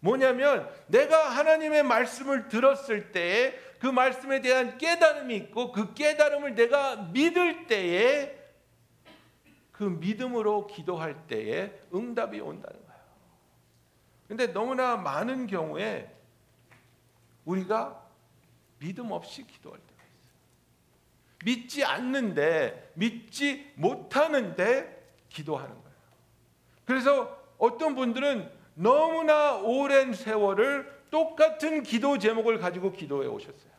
뭐냐면 0.00 0.68
내가 0.88 1.30
하나님의 1.30 1.84
말씀을 1.84 2.48
들었을 2.48 3.12
때에 3.12 3.54
그 3.78 3.86
말씀에 3.86 4.40
대한 4.40 4.78
깨달음이 4.78 5.34
있고 5.36 5.72
그 5.72 5.94
깨달음을 5.94 6.54
내가 6.54 6.96
믿을 6.96 7.66
때에 7.66 8.38
그 9.70 9.84
믿음으로 9.84 10.66
기도할 10.66 11.26
때에 11.26 11.72
응답이 11.92 12.40
온다는 12.40 12.78
거예요. 12.86 13.00
근데 14.28 14.46
너무나 14.52 14.96
많은 14.96 15.46
경우에 15.46 16.08
우리가 17.44 18.01
믿음 18.82 19.12
없이 19.12 19.46
기도할 19.46 19.78
때가 19.78 20.02
있어요. 20.02 20.32
믿지 21.44 21.84
않는데, 21.84 22.92
믿지 22.94 23.72
못하는데 23.76 25.14
기도하는 25.28 25.70
거예요. 25.70 25.96
그래서 26.84 27.38
어떤 27.58 27.94
분들은 27.94 28.50
너무나 28.74 29.54
오랜 29.54 30.12
세월을 30.12 31.02
똑같은 31.10 31.82
기도 31.82 32.18
제목을 32.18 32.58
가지고 32.58 32.92
기도해 32.92 33.28
오셨어요. 33.28 33.72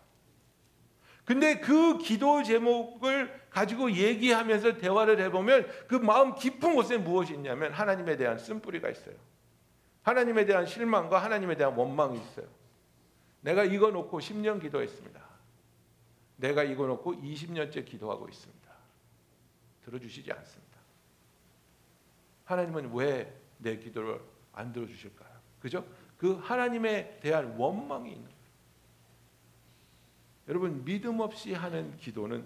근데 1.25 1.59
그 1.59 1.97
기도 1.99 2.43
제목을 2.43 3.47
가지고 3.49 3.91
얘기하면서 3.91 4.77
대화를 4.77 5.19
해보면 5.21 5.67
그 5.87 5.95
마음 5.95 6.35
깊은 6.35 6.75
곳에 6.75 6.97
무엇이 6.97 7.33
있냐면 7.33 7.71
하나님에 7.71 8.17
대한 8.17 8.37
쓴뿌리가 8.37 8.89
있어요. 8.89 9.15
하나님에 10.03 10.45
대한 10.45 10.65
실망과 10.65 11.19
하나님에 11.19 11.55
대한 11.55 11.73
원망이 11.75 12.19
있어요. 12.19 12.45
내가 13.43 13.63
이거 13.63 13.91
놓고 13.91 14.19
10년 14.19 14.59
기도했습니다. 14.59 15.21
내가 16.37 16.63
이거 16.63 16.87
놓고 16.87 17.13
20년째 17.13 17.85
기도하고 17.85 18.27
있습니다. 18.27 18.73
들어주시지 19.85 20.31
않습니다. 20.31 20.79
하나님은 22.45 22.93
왜 22.93 23.43
내 23.63 23.77
기도를 23.77 24.21
안 24.51 24.71
들어주실까요? 24.71 25.31
그죠? 25.59 25.85
그 26.17 26.33
하나님에 26.35 27.19
대한 27.21 27.55
원망이 27.57 28.11
있는 28.11 28.23
거예요. 28.25 28.43
여러분 30.49 30.83
믿음 30.83 31.21
없이 31.21 31.53
하는 31.53 31.95
기도는 31.97 32.45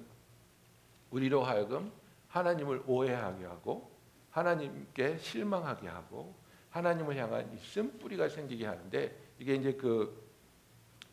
우리로 1.09 1.43
하여금 1.43 1.91
하나님을 2.27 2.83
오해하게 2.85 3.45
하고 3.45 3.91
하나님께 4.29 5.17
실망하게 5.17 5.87
하고 5.87 6.35
하나님을 6.69 7.17
향한 7.17 7.57
쓴뿌리가 7.57 8.29
생기게 8.29 8.67
하는데 8.67 9.17
이게 9.39 9.55
이제 9.55 9.73
그 9.73 10.26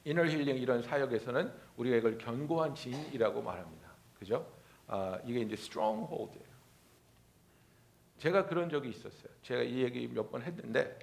이너 0.04 0.24
힐링 0.24 0.56
이런 0.58 0.82
사역에서는 0.82 1.52
우리가 1.76 1.96
이걸 1.96 2.18
견고한 2.18 2.74
진이라고 2.74 3.42
말합니다. 3.42 3.88
그죠? 4.18 4.46
아, 4.86 5.18
이게 5.24 5.40
이제 5.40 5.54
stronghold예요. 5.54 6.44
제가 8.18 8.46
그런 8.46 8.68
적이 8.68 8.90
있었어요. 8.90 9.32
제가 9.42 9.62
이 9.62 9.82
얘기 9.82 10.06
몇 10.08 10.30
번 10.30 10.42
했는데 10.42 10.98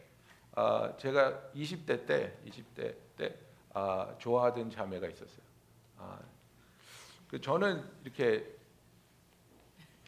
아, 0.53 0.93
제가 0.97 1.49
20대 1.55 2.05
때 2.05 2.37
20대 2.45 2.95
때 3.17 3.35
아, 3.73 4.15
좋아하던 4.19 4.69
자매가 4.69 5.07
있었어요. 5.07 5.45
아, 5.97 6.19
그 7.27 7.39
저는 7.41 7.83
이렇게 8.03 8.45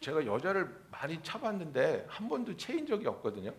제가 0.01 0.25
여자를 0.25 0.69
많이 0.91 1.21
차봤는데 1.23 2.05
한 2.09 2.27
번도 2.27 2.57
채인 2.57 2.85
적이 2.85 3.07
없거든요. 3.07 3.53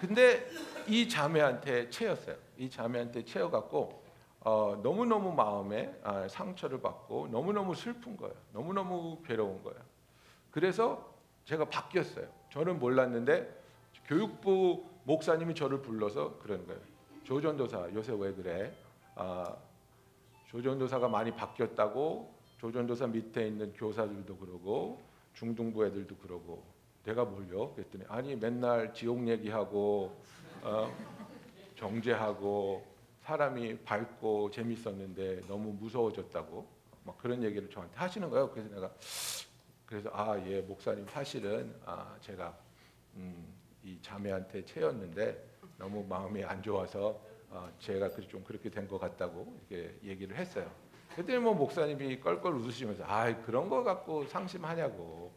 근데 0.00 0.48
이 0.86 1.08
자매한테 1.08 1.90
채였어요. 1.90 2.36
이 2.56 2.68
자매한테 2.70 3.24
채여갖고 3.24 4.07
어, 4.40 4.78
너무너무 4.82 5.32
마음에 5.32 5.94
아, 6.02 6.28
상처를 6.28 6.80
받고 6.80 7.28
너무너무 7.28 7.74
슬픈 7.74 8.16
거예요. 8.16 8.34
너무너무 8.52 9.20
괴로운 9.24 9.62
거예요. 9.62 9.80
그래서 10.50 11.12
제가 11.44 11.64
바뀌었어요. 11.66 12.26
저는 12.50 12.78
몰랐는데 12.78 13.56
교육부 14.06 14.84
목사님이 15.04 15.54
저를 15.54 15.82
불러서 15.82 16.38
그러는 16.38 16.66
거예요. 16.66 16.80
조전도사 17.24 17.90
요새 17.94 18.14
왜 18.16 18.32
그래? 18.32 18.72
아, 19.16 19.56
조전도사가 20.46 21.08
많이 21.08 21.30
바뀌었다고 21.34 22.32
조전도사 22.58 23.06
밑에 23.08 23.46
있는 23.46 23.72
교사들도 23.74 24.36
그러고 24.36 25.00
중등부 25.34 25.84
애들도 25.86 26.16
그러고 26.16 26.64
내가 27.04 27.24
뭘요? 27.24 27.72
그랬더니 27.74 28.04
아니 28.08 28.34
맨날 28.34 28.92
지옥 28.94 29.28
얘기하고 29.28 30.16
어, 30.62 30.90
정죄하고 31.76 32.84
사람이 33.32 33.80
밝고 33.84 34.50
재밌었는데 34.50 35.42
너무 35.48 35.74
무서워졌다고 35.74 36.66
막 37.04 37.18
그런 37.18 37.42
얘기를 37.42 37.68
저한테 37.68 37.94
하시는 37.94 38.30
거예요. 38.30 38.50
그래서 38.50 38.70
내가 38.74 38.90
그래서 39.84 40.08
아 40.14 40.38
예 40.46 40.62
목사님 40.62 41.06
사실은 41.08 41.74
아 41.84 42.16
제가 42.22 42.56
음, 43.16 43.52
이 43.82 43.98
자매한테 44.00 44.64
채였는데 44.64 45.46
너무 45.76 46.02
마음이 46.08 46.42
안 46.42 46.62
좋아서 46.62 47.20
어, 47.50 47.70
제가 47.78 48.08
좀 48.28 48.42
그렇게 48.44 48.70
된 48.70 48.88
것 48.88 48.98
같다고 48.98 49.60
이렇게 49.68 49.94
얘기를 50.04 50.34
했어요. 50.34 50.70
그때 51.14 51.38
뭐 51.38 51.52
목사님이 51.52 52.20
껄껄 52.20 52.54
웃으시면서 52.54 53.04
아 53.06 53.30
그런 53.42 53.68
거 53.68 53.82
갖고 53.82 54.24
상심하냐고 54.26 55.34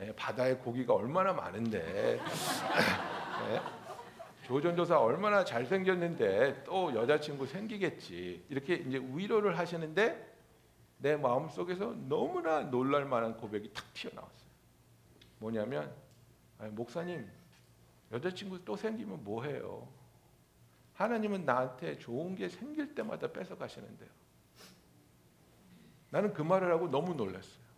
예, 0.00 0.12
바다에 0.16 0.56
고기가 0.56 0.94
얼마나 0.94 1.32
많은데 1.32 2.18
예, 3.50 3.60
조전도사 4.48 4.98
얼마나 4.98 5.44
잘생겼는데 5.44 6.64
또 6.64 6.94
여자친구 6.94 7.46
생기겠지 7.46 8.46
이렇게 8.48 8.76
이제 8.76 8.98
위로를 8.98 9.58
하시는데 9.58 10.26
내 10.96 11.16
마음 11.16 11.50
속에서 11.50 11.94
너무나 12.08 12.62
놀랄 12.62 13.04
만한 13.04 13.36
고백이 13.36 13.74
탁 13.74 13.84
튀어나왔어요. 13.92 14.48
뭐냐면 15.38 15.92
아니, 16.58 16.72
목사님 16.72 17.28
여자친구 18.10 18.64
또 18.64 18.74
생기면 18.74 19.22
뭐 19.22 19.44
해요? 19.44 19.86
하나님은 20.94 21.44
나한테 21.44 21.98
좋은 21.98 22.34
게 22.34 22.48
생길 22.48 22.94
때마다 22.94 23.30
뺏어 23.30 23.54
가시는데요. 23.54 24.08
나는 26.08 26.32
그 26.32 26.40
말을 26.40 26.72
하고 26.72 26.90
너무 26.90 27.12
놀랐어요. 27.12 27.68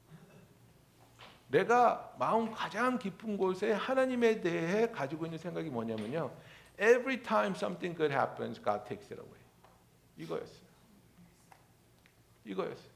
내가 1.48 2.14
마음 2.16 2.52
가장 2.52 2.96
깊은 2.96 3.36
곳에 3.36 3.72
하나님에 3.72 4.40
대해 4.40 4.88
가지고 4.88 5.24
있는 5.24 5.36
생각이 5.36 5.68
뭐냐면요. 5.68 6.30
Every 6.80 7.22
time 7.22 7.54
something 7.54 7.94
good 7.94 8.12
happens, 8.12 8.58
God 8.62 8.84
takes 8.88 9.12
it 9.12 9.20
away. 9.20 9.40
이거였어요. 10.16 10.70
이거였어요. 12.44 12.90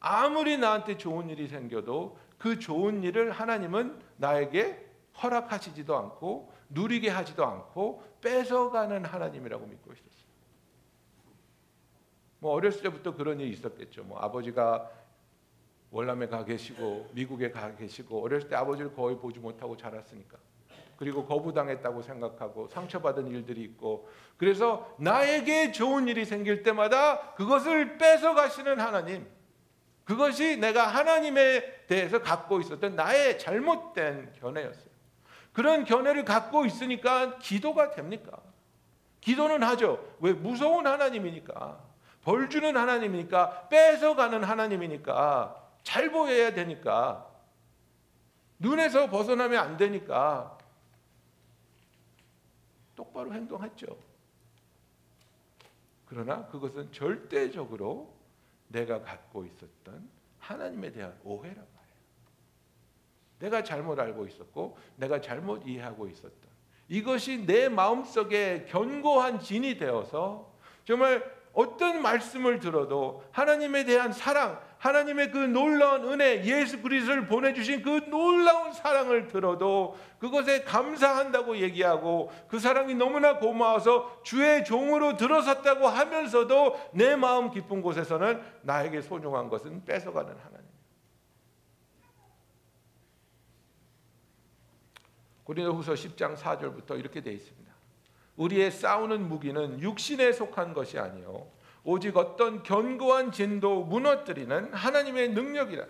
아무리 0.00 0.58
나한테 0.58 0.96
좋은 0.96 1.30
일이 1.30 1.46
생겨도 1.46 2.18
그 2.38 2.58
좋은 2.58 3.02
일을 3.02 3.30
하나님은 3.30 4.00
나에게 4.16 4.84
허락하시지도 5.22 5.96
않고 5.96 6.52
누리게 6.70 7.08
하지도 7.08 7.46
않고 7.46 8.02
뺏어가는 8.20 9.04
하나님이라고 9.04 9.66
믿고 9.66 9.92
있었어요. 9.92 10.26
뭐 12.40 12.52
어렸을 12.52 12.82
때부터 12.82 13.14
그런 13.14 13.40
일이 13.40 13.50
있었겠죠. 13.50 14.04
뭐 14.04 14.18
아버지가 14.18 14.90
월남에 15.90 16.26
가 16.26 16.44
계시고 16.44 17.10
미국에 17.12 17.50
가 17.50 17.74
계시고 17.74 18.22
어렸을 18.22 18.48
때 18.48 18.56
아버지를 18.56 18.94
거의 18.94 19.16
보지 19.16 19.38
못하고 19.38 19.76
자랐으니까 19.76 20.38
그리고 20.96 21.26
거부당했다고 21.26 22.02
생각하고 22.02 22.68
상처받은 22.68 23.28
일들이 23.28 23.62
있고. 23.62 24.08
그래서 24.36 24.94
나에게 24.98 25.72
좋은 25.72 26.08
일이 26.08 26.24
생길 26.24 26.62
때마다 26.62 27.34
그것을 27.34 27.98
뺏어 27.98 28.34
가시는 28.34 28.80
하나님. 28.80 29.26
그것이 30.04 30.56
내가 30.58 30.86
하나님에 30.86 31.86
대해서 31.86 32.22
갖고 32.22 32.60
있었던 32.60 32.94
나의 32.96 33.38
잘못된 33.38 34.32
견해였어요. 34.40 34.96
그런 35.52 35.84
견해를 35.84 36.24
갖고 36.24 36.64
있으니까 36.64 37.38
기도가 37.38 37.90
됩니까? 37.90 38.38
기도는 39.20 39.62
하죠. 39.64 40.04
왜? 40.20 40.32
무서운 40.32 40.86
하나님이니까. 40.86 41.80
벌 42.22 42.48
주는 42.48 42.76
하나님이니까. 42.76 43.68
뺏어 43.68 44.14
가는 44.14 44.44
하나님이니까. 44.44 45.56
잘 45.82 46.10
보여야 46.10 46.52
되니까. 46.54 47.26
눈에서 48.58 49.10
벗어나면 49.10 49.58
안 49.58 49.76
되니까 49.76 50.56
똑바로 52.96 53.32
행동했죠. 53.32 53.86
그러나 56.06 56.46
그것은 56.46 56.90
절대적으로 56.92 58.14
내가 58.68 59.02
갖고 59.02 59.44
있었던 59.44 60.08
하나님에 60.38 60.90
대한 60.92 61.16
오해란 61.24 61.56
말이에요. 61.56 61.96
내가 63.38 63.62
잘못 63.62 63.98
알고 63.98 64.26
있었고 64.26 64.78
내가 64.96 65.20
잘못 65.20 65.66
이해하고 65.66 66.08
있었던 66.08 66.56
이것이 66.88 67.44
내 67.46 67.68
마음속에 67.68 68.66
견고한 68.68 69.40
진이 69.40 69.76
되어서 69.76 70.52
정말 70.84 71.36
어떤 71.52 72.02
말씀을 72.02 72.60
들어도 72.60 73.24
하나님에 73.32 73.84
대한 73.84 74.12
사랑, 74.12 74.60
하나님의 74.78 75.30
그 75.30 75.38
놀라운 75.38 76.04
은혜, 76.04 76.44
예수 76.44 76.82
그리스도를 76.82 77.26
보내 77.26 77.52
주신 77.54 77.82
그 77.82 78.08
놀라운 78.08 78.72
사랑을 78.72 79.26
들어도 79.28 79.96
그것에 80.18 80.62
감사한다고 80.64 81.58
얘기하고 81.58 82.30
그 82.48 82.58
사랑이 82.58 82.94
너무나 82.94 83.38
고마워서 83.38 84.22
주의 84.22 84.64
종으로 84.64 85.16
들어섰다고 85.16 85.88
하면서도 85.88 86.90
내 86.92 87.16
마음 87.16 87.50
깊은 87.50 87.82
곳에서는 87.82 88.42
나에게 88.62 89.00
소중한 89.00 89.48
것은 89.48 89.84
뺏어가는 89.84 90.36
하나님. 90.36 90.66
고린도후서 95.44 95.92
10장 95.92 96.36
4절부터 96.36 96.98
이렇게 96.98 97.20
되어 97.20 97.32
있습니다. 97.32 97.72
우리의 98.36 98.70
싸우는 98.70 99.28
무기는 99.28 99.80
육신에 99.80 100.32
속한 100.32 100.74
것이 100.74 100.98
아니요 100.98 101.46
오직 101.86 102.16
어떤 102.16 102.64
견고한 102.64 103.30
진도 103.30 103.84
무너뜨리는 103.84 104.74
하나님의 104.74 105.30
능력이라 105.30 105.84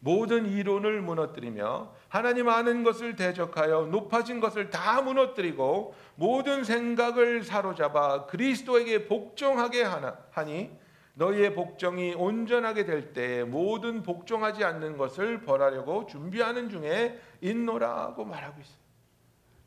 모든 0.00 0.46
이론을 0.46 1.02
무너뜨리며 1.02 1.92
하나님 2.08 2.48
아는 2.48 2.82
것을 2.82 3.16
대적하여 3.16 3.82
높아진 3.82 4.40
것을 4.40 4.70
다 4.70 5.02
무너뜨리고 5.02 5.94
모든 6.16 6.64
생각을 6.64 7.44
사로잡아 7.44 8.26
그리스도에게 8.26 9.06
복종하게 9.06 9.84
하니 10.30 10.70
너희의 11.14 11.54
복종이 11.54 12.14
온전하게 12.14 12.86
될 12.86 13.12
때에 13.12 13.44
모든 13.44 14.02
복종하지 14.02 14.64
않는 14.64 14.96
것을 14.96 15.42
벌하려고 15.42 16.06
준비하는 16.06 16.70
중에 16.70 17.20
있노라고 17.42 18.24
말하고 18.24 18.58
있어요. 18.58 18.76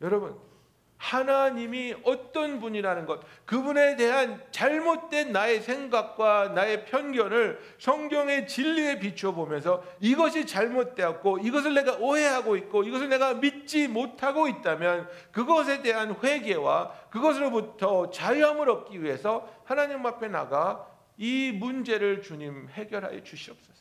여러분 0.02 0.55
하나님이 0.98 1.96
어떤 2.04 2.60
분이라는 2.60 3.06
것, 3.06 3.22
그분에 3.46 3.96
대한 3.96 4.42
잘못된 4.52 5.32
나의 5.32 5.62
생각과 5.62 6.50
나의 6.50 6.86
편견을 6.86 7.60
성경의 7.78 8.48
진리에 8.48 9.00
비추어 9.00 9.34
보면서 9.34 9.84
이것이 10.00 10.46
잘못되었고 10.46 11.40
이것을 11.40 11.74
내가 11.74 11.98
오해하고 11.98 12.56
있고 12.58 12.84
이것을 12.84 13.10
내가 13.10 13.36
믿지 13.36 13.88
못하고 13.88 14.48
있다면 14.48 15.08
그것에 15.32 15.82
대한 15.82 16.16
회개와 16.24 16.92
그것으로부터 17.10 18.10
자유함을 18.10 18.70
얻기 18.70 19.04
위해서 19.04 19.48
하나님 19.66 20.06
앞에 20.06 20.28
나가 20.28 20.88
이 21.18 21.52
문제를 21.52 22.22
주님 22.22 22.68
해결하여 22.70 23.24
주시옵소서. 23.24 23.75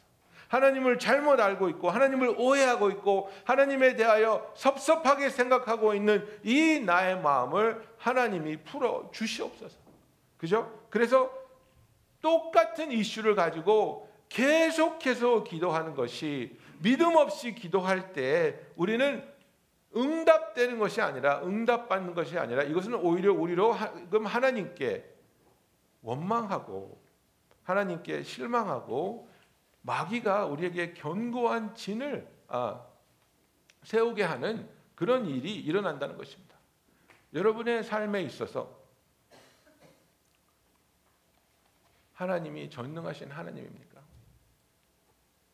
하나님을 0.55 1.01
잘못 1.01 1.41
알고 1.41 1.69
있고 1.71 1.91
하나님을 1.91 2.37
오해하고 2.39 2.91
있고 2.91 3.29
하나님에 3.45 3.97
대하여 3.97 4.53
섭섭하게 4.55 5.31
생각하고 5.31 5.95
있는 5.95 6.27
이 6.45 6.81
나의 6.81 7.21
마음을 7.21 7.85
하나님이 7.99 8.59
풀어 8.59 9.11
주시옵소서. 9.13 9.77
그죠? 10.37 10.87
그래서 10.91 11.33
똑같은 12.21 12.93
이슈를 12.93 13.35
가지고 13.35 14.09
계속해서 14.29 15.43
기도하는 15.43 15.95
것이 15.95 16.57
믿음 16.81 17.17
없이 17.17 17.55
기도할 17.55 18.13
때 18.13 18.61
우리는 18.77 19.27
응답되는 19.97 20.79
것이 20.79 21.01
아니라 21.01 21.41
응답받는 21.45 22.15
것이 22.15 22.39
아니라 22.39 22.63
이것은 22.63 22.95
오히려 22.95 23.33
우리로 23.33 23.73
하나님께 23.73 25.05
원망하고 26.03 27.01
하나님께 27.65 28.23
실망하고 28.23 29.34
마귀가 29.85 30.47
우리에게 30.47 30.95
견고한 30.95 31.75
진을 31.75 32.27
아, 32.49 32.85
세우게 33.83 34.23
하는 34.23 34.69
그런 34.95 35.27
일이 35.27 35.55
일어난다는 35.55 36.17
것입니다. 36.17 36.57
여러분의 37.35 37.85
삶에 37.85 38.23
있어서 38.23 38.83
하나님이 42.15 42.71
전능하신 42.71 43.31
하나님입니까? 43.31 44.01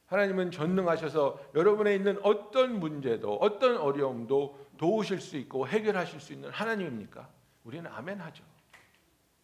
하나님은 0.07 0.51
전능하셔서 0.51 1.41
여러분에 1.55 1.95
있는 1.95 2.19
어떤 2.23 2.79
문제도 2.79 3.35
어떤 3.37 3.79
어려움도 3.79 4.69
도우실 4.77 5.21
수 5.21 5.37
있고 5.39 5.67
해결하실 5.67 6.21
수 6.21 6.33
있는 6.33 6.51
하나님입니까? 6.51 7.29
우리는 7.65 7.91
아멘 7.91 8.21
하죠. 8.21 8.45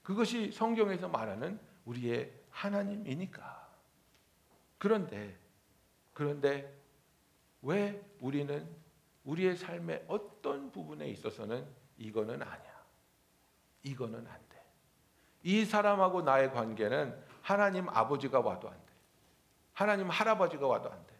그것이 0.03 0.53
성경에서 0.53 1.09
말하는 1.09 1.59
우리의 1.87 2.33
하나님이니까. 2.51 3.65
그런데 4.78 5.38
그런데 6.12 6.74
왜 7.62 8.02
우리는 8.20 8.66
우리의 9.24 9.56
삶의 9.56 10.04
어떤 10.08 10.70
부분에 10.70 11.08
있어서는 11.08 11.66
이거는 11.98 12.42
아니야. 12.42 12.84
이거는 13.82 14.26
안 14.26 14.48
돼. 14.48 14.64
이 15.42 15.64
사람하고 15.64 16.22
나의 16.22 16.52
관계는 16.52 17.16
하나님 17.42 17.88
아버지가 17.88 18.40
와도 18.40 18.68
안 18.68 18.74
돼. 18.86 18.92
하나님 19.72 20.08
할아버지가 20.08 20.66
와도 20.66 20.90
안 20.90 21.06
돼. 21.06 21.14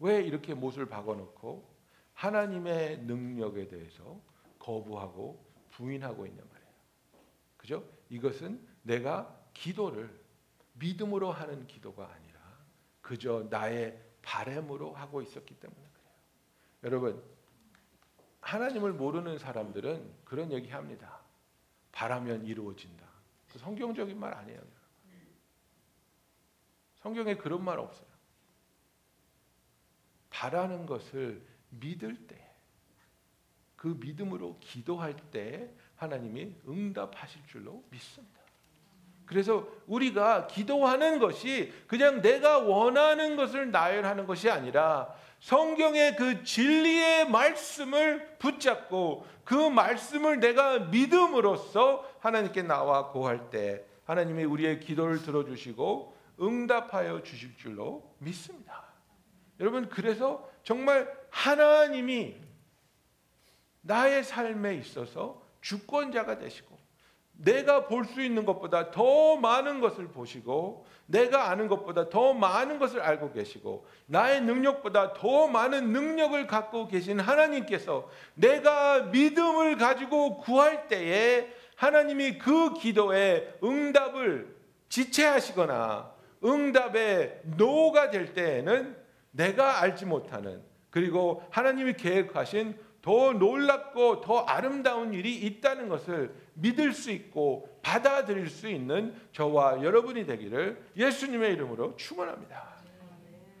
왜 0.00 0.20
이렇게 0.22 0.54
못을 0.54 0.86
박아놓고 0.86 1.74
하나님의 2.12 2.98
능력에 2.98 3.68
대해서 3.68 4.20
거부하고 4.58 5.44
부인하고 5.70 6.26
있냐 6.26 6.42
말이에요. 6.42 6.72
그죠? 7.56 7.84
이것은 8.10 8.60
내가 8.82 9.34
기도를 9.54 10.23
믿음으로 10.74 11.30
하는 11.32 11.66
기도가 11.66 12.12
아니라 12.12 12.40
그저 13.00 13.46
나의 13.50 14.00
바램으로 14.22 14.94
하고 14.94 15.20
있었기 15.22 15.58
때문에 15.58 15.80
그래요. 15.92 16.10
여러분, 16.84 17.22
하나님을 18.40 18.92
모르는 18.92 19.38
사람들은 19.38 20.24
그런 20.24 20.52
얘기 20.52 20.70
합니다. 20.70 21.20
바라면 21.92 22.44
이루어진다. 22.44 23.06
그 23.52 23.58
성경적인 23.58 24.18
말 24.18 24.34
아니에요. 24.34 24.60
성경에 26.96 27.36
그런 27.36 27.62
말 27.62 27.78
없어요. 27.78 28.08
바라는 30.30 30.86
것을 30.86 31.46
믿을 31.68 32.26
때, 32.26 32.50
그 33.76 33.88
믿음으로 33.88 34.58
기도할 34.58 35.14
때 35.30 35.72
하나님이 35.96 36.56
응답하실 36.66 37.46
줄로 37.46 37.84
믿습니다. 37.90 38.33
그래서 39.26 39.66
우리가 39.86 40.46
기도하는 40.46 41.18
것이 41.18 41.72
그냥 41.86 42.20
내가 42.20 42.58
원하는 42.58 43.36
것을 43.36 43.70
나열하는 43.70 44.26
것이 44.26 44.50
아니라 44.50 45.14
성경의 45.40 46.16
그 46.16 46.42
진리의 46.42 47.28
말씀을 47.28 48.36
붙잡고 48.38 49.26
그 49.44 49.54
말씀을 49.54 50.40
내가 50.40 50.78
믿음으로써 50.78 52.08
하나님께 52.20 52.62
나와 52.62 53.10
고할 53.10 53.50
때 53.50 53.84
하나님이 54.04 54.44
우리의 54.44 54.80
기도를 54.80 55.22
들어주시고 55.22 56.16
응답하여 56.40 57.22
주실 57.22 57.56
줄로 57.56 58.14
믿습니다. 58.18 58.84
여러분, 59.60 59.88
그래서 59.88 60.48
정말 60.62 61.12
하나님이 61.30 62.36
나의 63.82 64.24
삶에 64.24 64.74
있어서 64.76 65.42
주권자가 65.60 66.38
되시고 66.38 66.73
내가 67.36 67.86
볼 67.86 68.04
수 68.04 68.22
있는 68.22 68.44
것보다 68.44 68.90
더 68.90 69.36
많은 69.36 69.80
것을 69.80 70.08
보시고 70.08 70.86
내가 71.06 71.50
아는 71.50 71.68
것보다 71.68 72.08
더 72.08 72.32
많은 72.32 72.78
것을 72.78 73.00
알고 73.00 73.32
계시고 73.32 73.86
나의 74.06 74.40
능력보다 74.42 75.14
더 75.14 75.48
많은 75.48 75.92
능력을 75.92 76.46
갖고 76.46 76.86
계신 76.88 77.20
하나님께서 77.20 78.08
내가 78.34 79.02
믿음을 79.02 79.76
가지고 79.76 80.38
구할 80.38 80.88
때에 80.88 81.48
하나님이 81.76 82.38
그 82.38 82.72
기도에 82.74 83.54
응답을 83.62 84.54
지체하시거나 84.88 86.12
응답에 86.44 87.40
노가 87.56 88.10
될 88.10 88.32
때에는 88.32 88.96
내가 89.32 89.82
알지 89.82 90.06
못하는 90.06 90.62
그리고 90.90 91.42
하나님이 91.50 91.94
계획하신 91.94 92.78
더 93.02 93.32
놀랍고 93.32 94.20
더 94.22 94.38
아름다운 94.44 95.12
일이 95.12 95.34
있다는 95.36 95.88
것을 95.88 96.32
믿을 96.54 96.92
수 96.92 97.10
있고 97.10 97.68
받아들일 97.82 98.48
수 98.48 98.68
있는 98.68 99.14
저와 99.32 99.82
여러분이 99.82 100.26
되기를 100.26 100.82
예수님의 100.96 101.52
이름으로 101.54 101.96
축원합니다. 101.96 102.74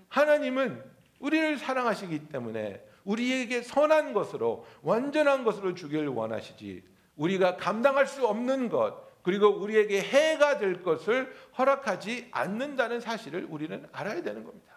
하나님은 0.08 0.82
우리를 1.18 1.58
사랑하시기 1.58 2.28
때문에 2.28 2.84
우리에게 3.04 3.62
선한 3.62 4.12
것으로 4.12 4.66
완전한 4.82 5.44
것으로 5.44 5.74
주기를 5.74 6.08
원하시지 6.08 6.82
우리가 7.16 7.56
감당할 7.56 8.06
수 8.06 8.26
없는 8.26 8.68
것 8.68 9.04
그리고 9.22 9.48
우리에게 9.48 10.02
해가 10.02 10.58
될 10.58 10.82
것을 10.82 11.34
허락하지 11.56 12.28
않는다는 12.30 13.00
사실을 13.00 13.46
우리는 13.48 13.86
알아야 13.92 14.22
되는 14.22 14.44
겁니다. 14.44 14.74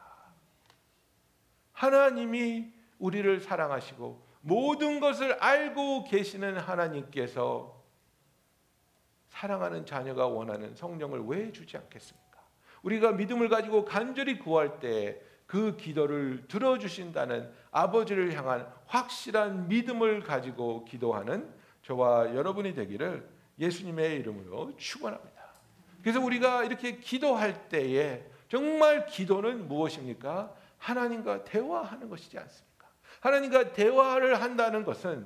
하나님이 1.74 2.72
우리를 2.98 3.42
사랑하시고 3.42 4.26
모든 4.42 5.00
것을 5.00 5.34
알고 5.34 6.06
계시는 6.06 6.58
하나님께서 6.58 7.77
사랑하는 9.38 9.86
자녀가 9.86 10.28
원하는 10.28 10.76
성령을 10.76 11.24
왜 11.26 11.52
주지 11.52 11.78
않겠습니까? 11.78 12.38
우리가 12.82 13.12
믿음을 13.14 13.50
가지고 13.50 13.86
간절히 13.86 14.40
구할 14.40 14.80
때 14.80 15.28
그 15.48 15.78
기도를 15.78 16.46
들어주신다는 16.50 17.50
아버지를 17.72 18.38
향한 18.38 18.68
확실한 18.86 19.70
믿음을 19.70 20.22
가지고 20.22 20.84
기도하는 20.84 21.50
저와 21.84 22.36
여러분이 22.36 22.76
되기를 22.76 23.28
예수님의 23.58 24.18
이름으로 24.18 24.76
축원합니다. 24.76 25.42
그래서 26.04 26.20
우리가 26.22 26.66
이렇게 26.66 26.98
기도할 26.98 27.70
때에 27.70 28.24
정말 28.50 29.06
기도는 29.06 29.68
무엇입니까? 29.68 30.54
하나님과 30.78 31.46
대화하는 31.46 32.10
것이지 32.10 32.38
않습니까? 32.38 32.88
하나님과 33.22 33.72
대화를 33.72 34.42
한다는 34.42 34.84
것은 34.84 35.26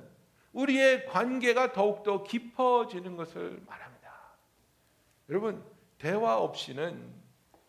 우리의 0.52 1.06
관계가 1.06 1.72
더욱더 1.72 2.22
깊어지는 2.22 3.16
것을 3.16 3.60
말합니다. 3.66 3.91
여러분, 5.32 5.64
대화 5.96 6.36
없이는 6.36 7.10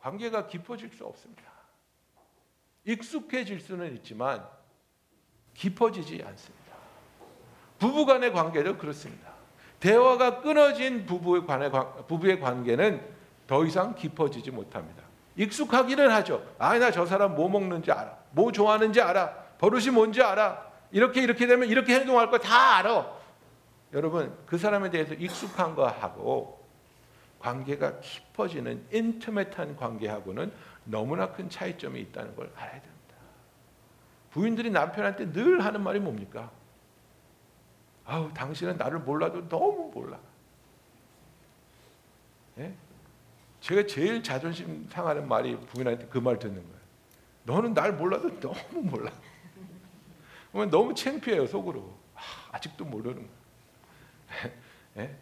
관계가 0.01 0.47
깊어질 0.47 0.89
수 0.89 1.05
없습니다. 1.05 1.43
익숙해질 2.83 3.61
수는 3.61 3.95
있지만 3.95 4.45
깊어지지 5.53 6.21
않습니다. 6.27 6.73
부부 7.79 8.05
간의 8.05 8.33
관계도 8.33 8.77
그렇습니다. 8.77 9.31
대화가 9.79 10.41
끊어진 10.41 11.05
부부의, 11.05 11.45
관의, 11.45 11.71
부부의 12.05 12.41
관계는 12.41 13.01
더 13.47 13.63
이상 13.63 13.95
깊어지지 13.95 14.51
못합니다. 14.51 15.01
익숙하기는 15.37 16.11
하죠. 16.11 16.45
아, 16.59 16.77
나 16.77 16.91
저 16.91 17.05
사람 17.05 17.33
뭐 17.33 17.47
먹는지 17.47 17.93
알아. 17.93 18.17
뭐 18.31 18.51
좋아하는지 18.51 18.99
알아. 18.99 19.33
버릇이 19.57 19.89
뭔지 19.89 20.21
알아. 20.21 20.69
이렇게 20.91 21.21
이렇게 21.23 21.47
되면 21.47 21.69
이렇게 21.69 21.95
행동할 21.95 22.29
거 22.29 22.39
다 22.39 22.75
알아. 22.75 23.09
여러분, 23.93 24.37
그 24.45 24.57
사람에 24.57 24.89
대해서 24.89 25.13
익숙한 25.13 25.75
거 25.75 25.87
하고 25.87 26.62
관계가 27.43 27.99
깊어지는 27.99 28.85
인터메트한 28.89 29.75
관계하고는 29.75 30.53
너무나 30.85 31.29
큰 31.33 31.49
차이점이 31.49 31.99
있다는 31.99 32.35
걸 32.37 32.49
알아야 32.55 32.71
됩니다. 32.81 33.15
부인들이 34.31 34.69
남편한테 34.71 35.33
늘 35.33 35.63
하는 35.63 35.83
말이 35.83 35.99
뭡니까? 35.99 36.49
아우, 38.05 38.33
당신은 38.33 38.77
나를 38.77 38.99
몰라도 38.99 39.47
너무 39.49 39.91
몰라. 39.93 40.17
예? 42.59 42.73
제가 43.59 43.87
제일 43.87 44.23
자존심 44.23 44.87
상하는 44.89 45.27
말이 45.27 45.57
부인한테 45.59 46.07
그 46.07 46.19
말 46.19 46.39
듣는 46.39 46.55
거예요. 46.55 46.77
너는 47.43 47.73
날 47.73 47.91
몰라도 47.93 48.39
너무 48.39 48.81
몰라. 48.83 49.11
너무 50.71 50.95
창피해요 50.95 51.45
속으로. 51.45 51.93
아, 52.51 52.57
직도 52.59 52.85
모르는 52.85 53.15
거예요. 53.27 54.53
예? 54.97 55.17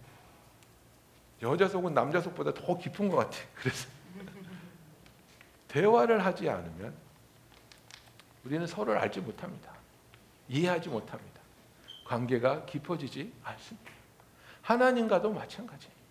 여자 1.42 1.68
속은 1.68 1.94
남자 1.94 2.22
속보다 2.22 2.54
더 2.54 2.78
깊은 2.78 3.10
것 3.10 3.18
같아. 3.18 3.38
그래서 3.56 3.88
대화를 5.68 6.24
하지 6.24 6.50
않으면 6.50 6.94
우리는 8.44 8.66
서로를 8.68 9.00
알지 9.00 9.22
못합니다. 9.22 9.72
이해하지 10.50 10.90
못합니다. 10.90 11.42
관계가 12.06 12.66
깊어지지 12.66 13.32
않습니다. 13.44 13.92
하나님과도 14.62 15.32
마찬가지입니다. 15.32 16.02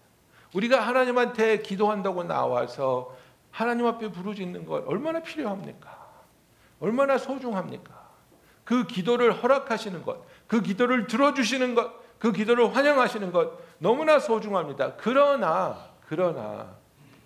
우리가 0.54 0.80
하나님한테 0.80 1.62
기도한다고 1.62 2.24
나와서 2.24 3.16
하나님 3.50 3.86
앞에 3.86 4.10
부르짖는 4.10 4.64
것 4.64 4.86
얼마나 4.88 5.20
필요합니까? 5.20 6.00
얼마나 6.80 7.18
소중합니까? 7.18 8.08
그 8.64 8.86
기도를 8.86 9.42
허락하시는 9.42 10.02
것, 10.02 10.24
그 10.46 10.62
기도를 10.62 11.06
들어주시는 11.06 11.74
것, 11.74 11.92
그 12.20 12.32
기도를 12.32 12.76
환영하시는 12.76 13.32
것 13.32 13.58
너무나 13.78 14.20
소중합니다. 14.20 14.94
그러나, 14.96 15.90
그러나 16.06 16.76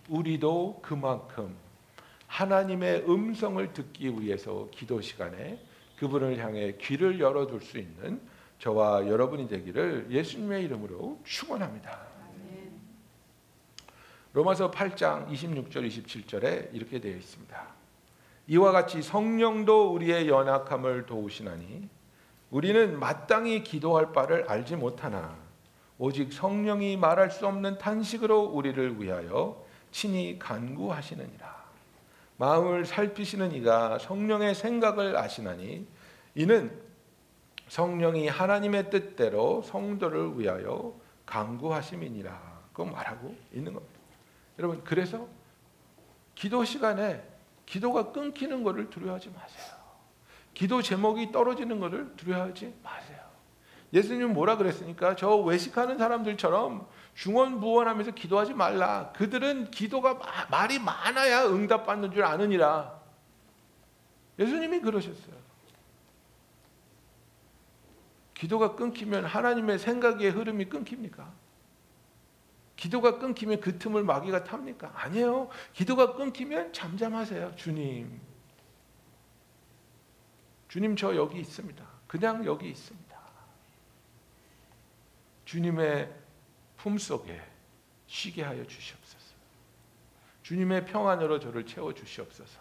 우리도 0.08 0.80
그만큼 0.82 1.54
하나님의 2.28 3.04
음성을 3.08 3.72
듣기 3.72 4.20
위해서 4.20 4.68
기도 4.70 5.00
시간에 5.00 5.58
그분을 5.98 6.38
향해 6.38 6.76
귀를 6.80 7.20
열어 7.20 7.46
둘 7.46 7.60
수 7.60 7.78
있는 7.78 8.20
저와 8.60 9.08
여러분이 9.08 9.48
되기를 9.48 10.06
예수님의 10.10 10.64
이름으로 10.64 11.20
축원합니다. 11.24 11.98
로마서 14.32 14.70
8장 14.70 15.28
26절 15.28 15.88
27절에 15.88 16.72
이렇게 16.72 17.00
되어 17.00 17.16
있습니다. 17.16 17.66
이와 18.46 18.72
같이 18.72 19.02
성령도 19.02 19.92
우리의 19.92 20.28
연약함을 20.28 21.06
도우시나니 21.06 21.88
우리는 22.54 23.00
마땅히 23.00 23.64
기도할 23.64 24.12
바를 24.12 24.48
알지 24.48 24.76
못하나 24.76 25.36
오직 25.98 26.32
성령이 26.32 26.96
말할 26.96 27.32
수 27.32 27.48
없는 27.48 27.78
탄식으로 27.78 28.44
우리를 28.44 29.02
위하여 29.02 29.66
친히 29.90 30.38
간구하시느니라. 30.38 31.64
마음을 32.36 32.86
살피시는 32.86 33.50
이가 33.54 33.98
성령의 33.98 34.54
생각을 34.54 35.16
아시나니 35.16 35.84
이는 36.36 36.80
성령이 37.66 38.28
하나님의 38.28 38.88
뜻대로 38.88 39.62
성도를 39.62 40.38
위하여 40.38 40.94
간구하심이니라. 41.26 42.60
그 42.72 42.82
말하고 42.82 43.34
있는 43.52 43.74
겁니다. 43.74 43.98
여러분 44.60 44.80
그래서 44.84 45.26
기도 46.36 46.64
시간에 46.64 47.20
기도가 47.66 48.12
끊기는 48.12 48.62
것을 48.62 48.90
두려워하지 48.90 49.30
마세요. 49.30 49.83
기도 50.54 50.80
제목이 50.80 51.32
떨어지는 51.32 51.80
것을 51.80 52.14
두려워하지 52.16 52.74
마세요. 52.82 53.18
예수님 53.92 54.32
뭐라 54.32 54.56
그랬습니까? 54.56 55.14
저 55.14 55.36
외식하는 55.36 55.98
사람들처럼 55.98 56.86
중언부언하면서 57.14 58.12
기도하지 58.12 58.54
말라. 58.54 59.12
그들은 59.12 59.70
기도가 59.70 60.18
말이 60.50 60.78
많아야 60.78 61.46
응답받는 61.46 62.12
줄 62.12 62.24
아느니라. 62.24 63.00
예수님이 64.38 64.80
그러셨어요. 64.80 65.34
기도가 68.34 68.74
끊기면 68.74 69.24
하나님의 69.24 69.78
생각의 69.78 70.30
흐름이 70.30 70.66
끊깁니까? 70.66 71.32
기도가 72.74 73.18
끊기면 73.18 73.60
그 73.60 73.78
틈을 73.78 74.02
마귀가 74.02 74.42
탑니까? 74.42 74.92
아니에요. 74.94 75.48
기도가 75.72 76.14
끊기면 76.14 76.72
잠잠하세요. 76.72 77.54
주님. 77.54 78.20
주님 80.74 80.96
저 80.96 81.14
여기 81.14 81.38
있습니다. 81.38 81.86
그냥 82.08 82.44
여기 82.44 82.68
있습니다. 82.68 83.16
주님의 85.44 86.12
품 86.76 86.98
속에 86.98 87.40
쉬게 88.08 88.42
하여 88.42 88.66
주시옵소서. 88.66 89.36
주님의 90.42 90.86
평안으로 90.86 91.38
저를 91.38 91.64
채워 91.64 91.94
주시옵소서. 91.94 92.60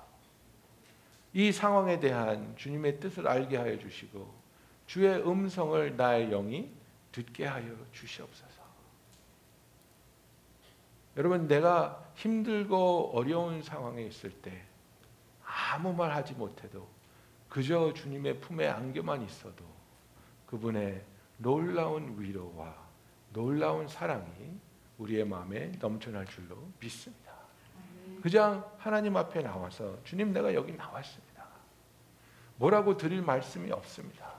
이 1.33 1.51
상황에 1.51 1.99
대한 1.99 2.55
주님의 2.55 2.99
뜻을 2.99 3.27
알게 3.27 3.57
하여 3.57 3.79
주시고 3.79 4.31
주의 4.85 5.11
음성을 5.27 5.97
나의 5.97 6.29
영이 6.29 6.69
듣게 7.11 7.47
하여 7.47 7.75
주시옵소서. 7.93 8.61
여러분 11.17 11.47
내가 11.47 12.11
힘들고 12.13 13.17
어려운 13.17 13.63
상황에 13.63 14.03
있을 14.03 14.29
때 14.29 14.67
아무 15.43 15.93
말 15.93 16.11
하지 16.11 16.35
못해도 16.35 16.92
그저 17.53 17.93
주님의 17.93 18.39
품에 18.39 18.67
안겨만 18.67 19.21
있어도 19.21 19.63
그분의 20.47 21.05
놀라운 21.37 22.19
위로와 22.19 22.75
놀라운 23.31 23.87
사랑이 23.87 24.57
우리의 24.97 25.23
마음에 25.23 25.67
넘쳐날 25.79 26.25
줄로 26.25 26.57
믿습니다. 26.79 27.31
그냥 28.23 28.67
하나님 28.79 29.15
앞에 29.15 29.43
나와서 29.43 29.99
주님 30.03 30.33
내가 30.33 30.51
여기 30.55 30.71
나왔습니다. 30.71 31.45
뭐라고 32.55 32.97
드릴 32.97 33.21
말씀이 33.21 33.71
없습니다. 33.71 34.33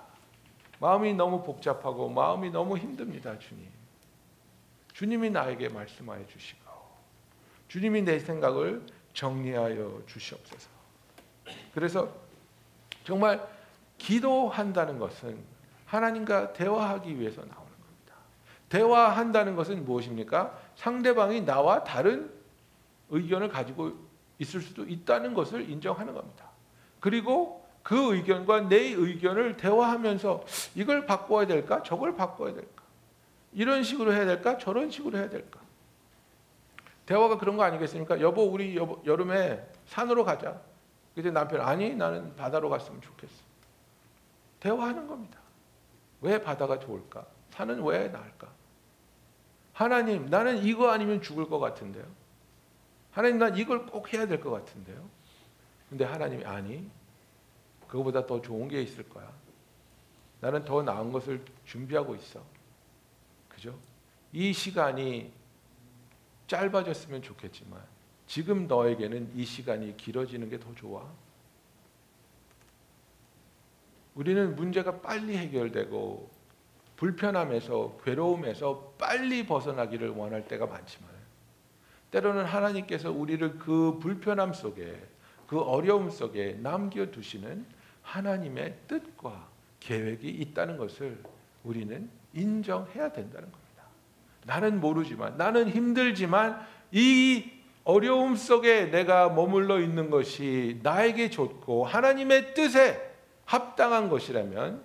마음이 0.81 1.14
너무 1.14 1.44
복잡하고 1.44 2.09
마음이 2.09 2.50
너무 2.50 2.77
힘듭니다, 2.77 3.38
주님. 3.38 3.70
주님이 4.92 5.31
나에게 5.31 5.68
말씀하여 5.68 6.27
주시고 6.27 6.64
주님이 7.68 8.03
내 8.03 8.18
생각을 8.18 8.85
정리하여 9.12 10.03
주시옵소서. 10.07 10.68
그래서 11.72 12.23
정말 13.05 13.47
기도한다는 13.99 14.99
것은 14.99 15.38
하나님과 15.87 16.53
대화하기 16.55 17.21
위해서 17.21 17.43
나오는 17.43 17.55
겁니다. 17.55 18.14
대화한다는 18.69 19.55
것은 19.55 19.85
무엇입니까? 19.85 20.59
상대방이 20.75 21.45
나와 21.45 21.85
다른 21.85 22.33
의견을 23.11 23.49
가지고 23.51 23.93
있을 24.38 24.61
수도 24.61 24.85
있다는 24.85 25.35
것을 25.35 25.71
인정하는 25.71 26.14
겁니다. 26.14 26.47
그리고 26.99 27.64
그 27.83 28.14
의견과 28.14 28.62
내 28.62 28.77
의견을 28.79 29.59
대화하면서 29.59 30.45
이걸 30.75 31.07
바꿔야 31.07 31.47
될까? 31.47 31.83
저걸 31.83 32.17
바꿔야 32.17 32.55
될까? 32.55 32.83
이런 33.53 33.85
식으로 33.85 34.12
해야 34.12 34.25
될까? 34.25 34.59
저런 34.59 34.90
식으로 34.90 35.19
해야 35.19 35.29
될까? 35.29 35.61
대화가 37.07 37.37
그런 37.38 37.57
거 37.57 37.62
아니겠습니까? 37.62 38.21
여보, 38.21 38.43
우리 38.43 38.77
여보, 38.77 39.01
여름에 39.05 39.62
산으로 39.87 40.25
가자. 40.25 40.61
그때 41.14 41.31
남편 41.31 41.61
아니 41.61 41.94
나는 41.94 42.35
바다로 42.37 42.68
갔으면 42.68 43.00
좋겠어. 43.00 43.35
대화하는 44.61 45.07
겁니다. 45.07 45.38
왜 46.20 46.40
바다가 46.40 46.79
좋을까? 46.79 47.27
산은 47.50 47.83
왜 47.85 48.09
나을까? 48.09 48.48
하나님, 49.72 50.27
나는 50.27 50.64
이거 50.64 50.90
아니면 50.90 51.20
죽을 51.22 51.48
것 51.48 51.59
같은데요. 51.59 52.05
하나님, 53.12 53.38
난 53.38 53.57
이걸 53.57 53.87
꼭 53.87 54.12
해야 54.12 54.27
될 54.27 54.40
것 54.40 54.50
같은데요. 54.50 55.09
근데 55.88 56.05
하나님이 56.05 56.44
아니, 56.44 56.90
그거보다 57.87 58.27
더 58.27 58.40
좋은 58.40 58.68
게 58.68 58.83
있을 58.83 59.09
거야. 59.09 59.31
나는 60.40 60.64
더 60.64 60.83
나은 60.83 61.12
것을 61.12 61.44
준비하고 61.64 62.16
있어. 62.16 62.42
그죠? 63.48 63.79
이 64.33 64.53
시간이 64.53 65.33
짧아졌으면 66.46 67.22
좋겠지만 67.22 67.81
지금 68.26 68.66
너에게는 68.66 69.32
이 69.34 69.44
시간이 69.44 69.96
길어지는 69.96 70.48
게 70.50 70.58
더 70.58 70.74
좋아. 70.74 71.04
우리는 74.14 74.54
문제가 74.54 75.00
빨리 75.00 75.37
해결되고 75.37 76.30
불편함에서 76.96 77.98
괴로움에서 78.04 78.94
빨리 78.96 79.44
벗어나기를 79.46 80.10
원할 80.10 80.46
때가 80.46 80.66
많지만 80.66 81.10
때로는 82.12 82.44
하나님께서 82.44 83.10
우리를 83.10 83.58
그 83.58 83.98
불편함 84.00 84.52
속에 84.52 84.96
그 85.48 85.60
어려움 85.60 86.10
속에 86.10 86.58
남겨 86.62 87.06
두시는 87.10 87.66
하나님의 88.02 88.76
뜻과 88.87 89.48
계획이 89.80 90.28
있다는 90.28 90.76
것을 90.76 91.20
우리는 91.64 92.08
인정해야 92.32 93.12
된다는 93.12 93.50
겁니다. 93.50 93.84
나는 94.44 94.80
모르지만 94.80 95.37
나는 95.37 95.68
힘들지만 95.68 96.64
이 96.92 97.50
어려움 97.85 98.35
속에 98.35 98.87
내가 98.87 99.29
머물러 99.29 99.81
있는 99.81 100.11
것이 100.11 100.81
나에게 100.83 101.31
좋고 101.31 101.85
하나님의 101.85 102.55
뜻에 102.55 103.14
합당한 103.44 104.09
것이라면 104.09 104.83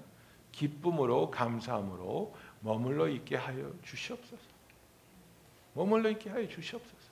기쁨으로 0.52 1.32
감사함으로 1.32 2.36
머물러 2.60 3.08
있게 3.08 3.38
하여 3.38 3.72
주시옵소서. 3.84 4.42
머물러 5.74 6.10
있게 6.12 6.30
하여 6.30 6.48
주시옵소서. 6.48 7.10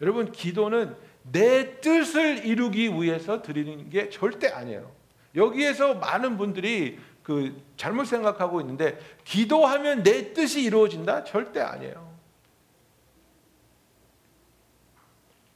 여러분 0.00 0.30
기도는 0.30 0.94
내 1.32 1.80
뜻을 1.80 2.44
이루기 2.44 2.88
위해서 2.88 3.42
드리는 3.42 3.90
게 3.90 4.10
절대 4.10 4.48
아니에요. 4.48 4.90
여기에서 5.34 5.94
많은 5.94 6.36
분들이 6.36 7.00
그 7.24 7.60
잘못 7.76 8.04
생각하고 8.04 8.60
있는데 8.60 8.98
기도하면 9.24 10.04
내 10.04 10.32
뜻이 10.32 10.62
이루어진다? 10.62 11.24
절대 11.24 11.60
아니에요. 11.60 12.13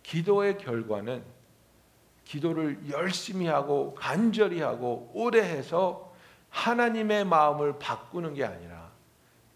기도의 0.08 0.56
결과는 0.56 1.22
기도를 2.24 2.78
열심히 2.90 3.46
하고 3.46 3.94
간절히 3.94 4.62
하고 4.62 5.10
오래 5.12 5.40
해서 5.40 6.12
하나님의 6.48 7.26
마음을 7.26 7.78
바꾸는 7.78 8.32
게 8.32 8.44
아니라 8.44 8.90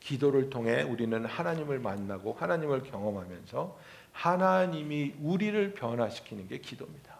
기도를 0.00 0.50
통해 0.50 0.82
우리는 0.82 1.24
하나님을 1.24 1.78
만나고 1.78 2.34
하나님을 2.38 2.82
경험하면서 2.82 3.78
하나님이 4.12 5.14
우리를 5.22 5.72
변화시키는 5.72 6.48
게 6.48 6.58
기도입니다. 6.58 7.16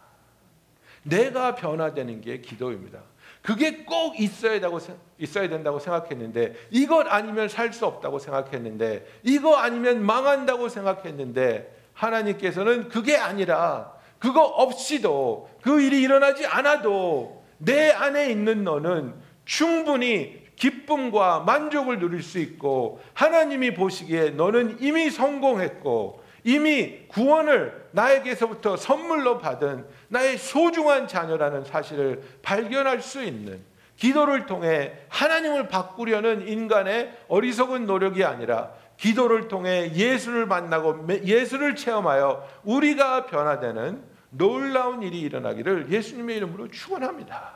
내가 1.02 1.54
변화되는 1.54 2.20
게 2.20 2.42
기도입니다. 2.42 3.00
그게 3.40 3.84
꼭 3.84 4.20
있어야 4.20 4.52
된다고, 4.60 4.78
있어야 5.18 5.48
된다고 5.48 5.78
생각했는데 5.78 6.54
이것 6.70 7.06
아니면 7.08 7.48
살 7.48 7.72
수 7.72 7.86
없다고 7.86 8.18
생각했는데 8.18 9.06
이거 9.22 9.56
아니면 9.56 10.04
망한다고 10.04 10.68
생각했는데 10.68 11.81
하나님께서는 11.94 12.88
그게 12.88 13.16
아니라 13.16 13.92
그거 14.18 14.42
없이도 14.42 15.50
그 15.62 15.80
일이 15.80 16.00
일어나지 16.02 16.46
않아도 16.46 17.42
내 17.58 17.90
안에 17.90 18.30
있는 18.30 18.64
너는 18.64 19.14
충분히 19.44 20.42
기쁨과 20.56 21.40
만족을 21.40 21.98
누릴 21.98 22.22
수 22.22 22.38
있고 22.38 23.00
하나님이 23.14 23.74
보시기에 23.74 24.30
너는 24.30 24.78
이미 24.80 25.10
성공했고 25.10 26.22
이미 26.44 27.06
구원을 27.08 27.88
나에게서부터 27.92 28.76
선물로 28.76 29.38
받은 29.38 29.86
나의 30.08 30.38
소중한 30.38 31.06
자녀라는 31.06 31.64
사실을 31.64 32.22
발견할 32.42 33.00
수 33.00 33.22
있는 33.22 33.60
기도를 33.96 34.46
통해 34.46 34.92
하나님을 35.08 35.68
바꾸려는 35.68 36.48
인간의 36.48 37.12
어리석은 37.28 37.86
노력이 37.86 38.24
아니라 38.24 38.72
기도를 39.02 39.48
통해 39.48 39.90
예수를 39.94 40.46
만나고 40.46 41.08
예수를 41.24 41.74
체험하여 41.74 42.48
우리가 42.62 43.26
변화되는 43.26 44.00
놀라운 44.30 45.02
일이 45.02 45.18
일어나기를 45.18 45.90
예수님의 45.90 46.36
이름으로 46.36 46.68
축원합니다. 46.68 47.52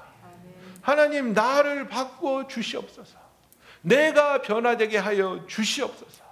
하나님 0.82 1.32
나를 1.34 1.88
바꿔 1.88 2.48
주시옵소서. 2.48 3.16
내가 3.80 4.42
변화되게 4.42 4.98
하여 4.98 5.44
주시옵소서. 5.46 6.24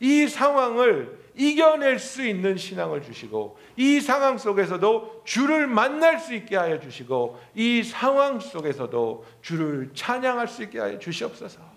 이 0.00 0.28
상황을 0.28 1.18
이겨낼 1.34 1.98
수 1.98 2.22
있는 2.22 2.58
신앙을 2.58 3.02
주시고 3.02 3.56
이 3.76 3.98
상황 4.02 4.36
속에서도 4.36 5.22
주를 5.24 5.66
만날 5.66 6.18
수 6.18 6.34
있게 6.34 6.56
하여 6.56 6.78
주시고 6.78 7.40
이 7.54 7.82
상황 7.82 8.40
속에서도 8.40 9.24
주를 9.40 9.90
찬양할 9.94 10.48
수 10.48 10.64
있게 10.64 10.80
하여 10.80 10.98
주시옵소서. 10.98 11.71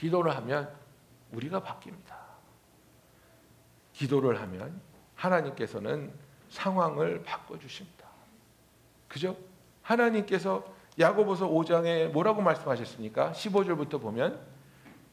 기도를 0.00 0.34
하면 0.36 0.70
우리가 1.32 1.60
바뀝니다. 1.60 2.14
기도를 3.92 4.40
하면 4.40 4.80
하나님께서는 5.14 6.10
상황을 6.48 7.22
바꿔 7.22 7.58
주십니다. 7.58 8.08
그죠? 9.08 9.36
하나님께서 9.82 10.64
야고보서 10.98 11.48
5장에 11.48 12.08
뭐라고 12.12 12.40
말씀하셨습니까? 12.40 13.32
15절부터 13.32 14.00
보면 14.00 14.40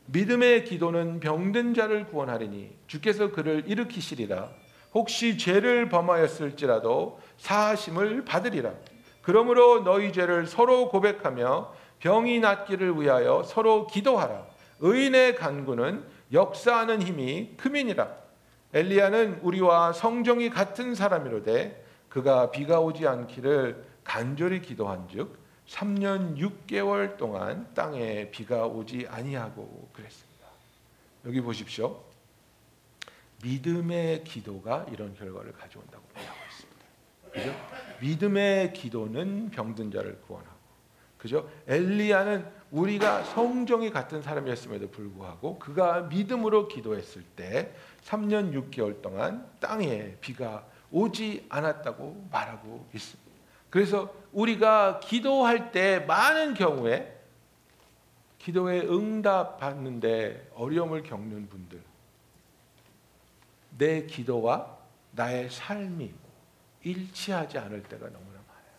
믿음의 0.05 0.63
기도는 0.63 1.19
병든 1.19 1.73
자를 1.73 2.07
구원하리니 2.07 2.77
주께서 2.87 3.31
그를 3.31 3.63
일으키시리라. 3.67 4.49
혹시 4.93 5.37
죄를 5.37 5.89
범하였을지라도 5.89 7.19
사하심을 7.37 8.23
받으리라. 8.23 8.71
그러므로 9.21 9.83
너희 9.83 10.13
죄를 10.13 10.47
서로 10.47 10.87
고백하며 10.87 11.73
병이 11.99 12.39
낫기를 12.39 13.01
위하여 13.01 13.43
서로 13.43 13.85
기도하라. 13.85 14.56
의인의 14.79 15.35
간구는 15.35 16.03
역사하는 16.31 17.01
힘이 17.01 17.55
크민이라. 17.57 18.27
엘리야는 18.73 19.39
우리와 19.41 19.93
성정이 19.93 20.49
같은 20.49 20.93
사람이로되 20.93 21.85
그가 22.09 22.51
비가 22.51 22.79
오지 22.79 23.07
않기를 23.07 23.85
간절히 24.03 24.61
기도한즉 24.61 25.37
3년 25.67 26.37
6개월 26.37 27.17
동안 27.17 27.67
땅에 27.73 28.29
비가 28.31 28.65
오지 28.65 29.07
아니하고 29.09 29.89
그랬습니다. 29.93 30.47
여기 31.25 31.41
보십시오. 31.41 32.01
믿음의 33.43 34.23
기도가 34.23 34.85
이런 34.91 35.13
결과를 35.15 35.53
가져온다고 35.53 36.03
말하고 36.13 36.37
있습니다. 36.49 36.85
그죠? 37.31 37.55
믿음의 38.01 38.73
기도는 38.73 39.49
병든 39.51 39.91
자를 39.91 40.19
구원하고 40.21 40.57
그죠? 41.17 41.49
엘리야는 41.67 42.56
우리가 42.71 43.23
성정이 43.23 43.91
같은 43.91 44.21
사람이었음에도 44.21 44.89
불구하고 44.89 45.57
그가 45.57 46.01
믿음으로 46.01 46.67
기도했을 46.67 47.23
때 47.23 47.73
3년 48.03 48.53
6개월 48.53 49.01
동안 49.01 49.49
땅에 49.59 50.15
비가 50.19 50.65
오지 50.91 51.45
않았다고 51.49 52.27
말하고 52.31 52.87
있습니다. 52.93 53.31
그래서 53.69 54.13
우리가 54.31 54.99
기도할 54.99 55.71
때 55.71 55.99
많은 55.99 56.53
경우에 56.53 57.15
기도에 58.39 58.81
응답 58.81 59.59
받는데 59.59 60.51
어려움을 60.55 61.03
겪는 61.03 61.49
분들 61.49 61.81
내 63.77 64.05
기도와 64.05 64.77
나의 65.11 65.49
삶이 65.49 66.13
일치하지 66.83 67.57
않을 67.57 67.83
때가 67.83 68.05
너무나 68.05 68.39
많아요. 68.47 68.75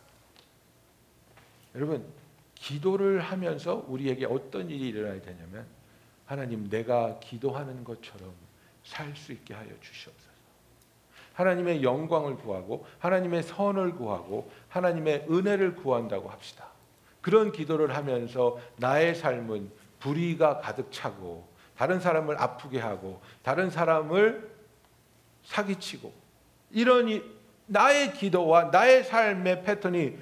여러분 1.74 2.17
기도를 2.60 3.20
하면서 3.20 3.84
우리에게 3.88 4.26
어떤 4.26 4.68
일이 4.70 4.88
일어나야 4.88 5.20
되냐면 5.22 5.66
하나님 6.26 6.68
내가 6.68 7.18
기도하는 7.20 7.84
것처럼 7.84 8.32
살 8.84 9.14
수 9.14 9.32
있게 9.32 9.54
하여 9.54 9.68
주시옵소서. 9.80 10.28
하나님의 11.34 11.82
영광을 11.82 12.36
구하고 12.36 12.86
하나님의 12.98 13.42
선을 13.44 13.92
구하고 13.92 14.50
하나님의 14.68 15.26
은혜를 15.30 15.76
구한다고 15.76 16.28
합시다. 16.30 16.66
그런 17.20 17.52
기도를 17.52 17.94
하면서 17.94 18.58
나의 18.76 19.14
삶은 19.14 19.70
불의가 20.00 20.58
가득 20.58 20.90
차고 20.90 21.46
다른 21.76 22.00
사람을 22.00 22.40
아프게 22.40 22.80
하고 22.80 23.20
다른 23.42 23.70
사람을 23.70 24.50
사기치고 25.44 26.12
이런 26.70 27.22
나의 27.66 28.14
기도와 28.14 28.64
나의 28.64 29.04
삶의 29.04 29.62
패턴이 29.62 30.18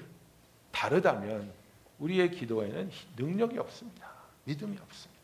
다르다면 0.71 1.56
우리의 1.99 2.31
기도에는 2.31 2.89
능력이 3.15 3.57
없습니다. 3.59 4.07
믿음이 4.43 4.77
없습니다. 4.81 5.17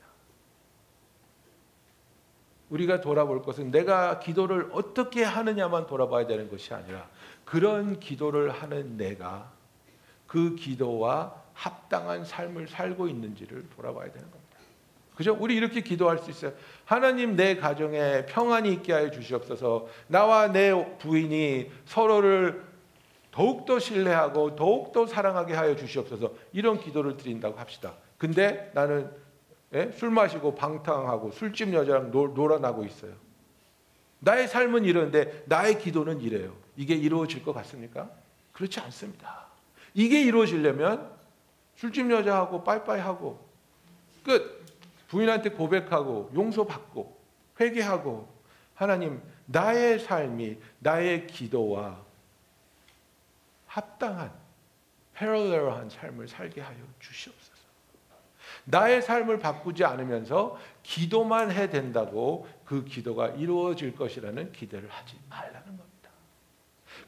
우리가 2.70 3.02
돌아볼 3.02 3.44
것은 3.44 3.72
내가 3.72 4.20
기도를 4.20 4.70
어떻게 4.72 5.24
하느냐만 5.24 5.86
돌아봐야 5.86 6.26
되는 6.26 6.50
것이 6.50 6.74
아니라 6.74 7.08
그런 7.46 8.00
기도를 8.00 8.50
하는 8.50 8.98
내가 8.98 9.52
그 10.26 10.56
기도와 10.56 11.36
합당한 11.54 12.26
삶을 12.26 12.68
살고 12.68 13.08
있는지를 13.08 13.70
돌아봐야 13.76 14.12
되는 14.12 14.30
겁니다. 14.32 14.44
그죠? 15.16 15.38
우리 15.40 15.56
이렇게 15.56 15.82
기도할 15.82 16.18
수 16.18 16.32
있어요. 16.32 16.54
하나님 16.86 17.36
내 17.36 17.56
가정에 17.56 18.26
평안이 18.26 18.72
있게 18.74 18.94
하여 18.94 19.12
주시옵소서. 19.12 19.88
나와 20.08 20.52
내 20.52 20.74
부인이 20.98 21.70
서로를 21.86 22.73
더욱더 23.34 23.80
신뢰하고 23.80 24.56
더욱더 24.56 25.08
사랑하게 25.08 25.56
하여 25.56 25.76
주시옵소서. 25.76 26.34
이런 26.52 26.80
기도를 26.80 27.18
드린다고 27.18 27.58
합시다. 27.58 27.96
근데 28.20 28.72
나는 28.76 29.12
예? 29.74 29.92
술 29.92 30.12
마시고 30.12 30.54
방탕하고 30.54 31.32
술집 31.32 31.74
여자랑 31.74 32.12
놀, 32.12 32.36
놀아나고 32.36 32.86
있어요. 32.86 33.12
나의 34.20 34.48
삶은 34.48 34.86
이런데 34.86 35.44
나의 35.48 35.80
기도는 35.80 36.22
이래요. 36.22 36.56
이게 36.78 36.94
이루어질 36.94 37.44
것 37.44 37.54
같습니까? 37.54 38.12
그렇지 38.52 38.80
않습니다. 38.82 39.48
이게 39.96 40.22
이루어지려면 40.22 41.12
술집 41.76 42.12
여자하고 42.12 42.64
빠이빠이 42.64 43.02
하고 43.02 43.44
끝. 44.24 44.64
부인한테 45.08 45.52
고백하고 45.52 46.32
용서받고 46.34 47.20
회개하고 47.60 48.28
하나님 48.74 49.22
나의 49.46 50.00
삶이 50.00 50.58
나의 50.80 51.28
기도와 51.28 52.04
합당한 53.74 54.32
패러렐한 55.16 55.90
삶을 55.90 56.28
살게 56.28 56.62
하여 56.62 56.78
주시옵소서. 57.00 57.64
나의 58.66 59.02
삶을 59.02 59.40
바꾸지 59.40 59.84
않으면서 59.84 60.60
기도만 60.84 61.52
해 61.52 61.70
된다고 61.70 62.48
그 62.66 62.86
기도가 62.86 63.30
이루어질 63.30 63.96
것이라는 63.96 64.52
기대를 64.52 64.90
하지 64.90 65.18
말라는 65.28 65.66
겁니다. 65.66 66.10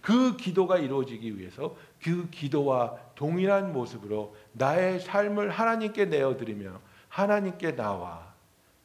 그 0.02 0.38
기도가 0.38 0.80
이루어지기 0.80 1.38
위해서 1.38 1.76
그 2.02 2.30
기도와 2.32 2.98
동일한 3.14 3.72
모습으로 3.72 4.36
나의 4.54 5.00
삶을 5.00 5.52
하나님께 5.52 6.06
내어드리며 6.06 6.82
하나님께 7.10 7.76
나와 7.76 8.34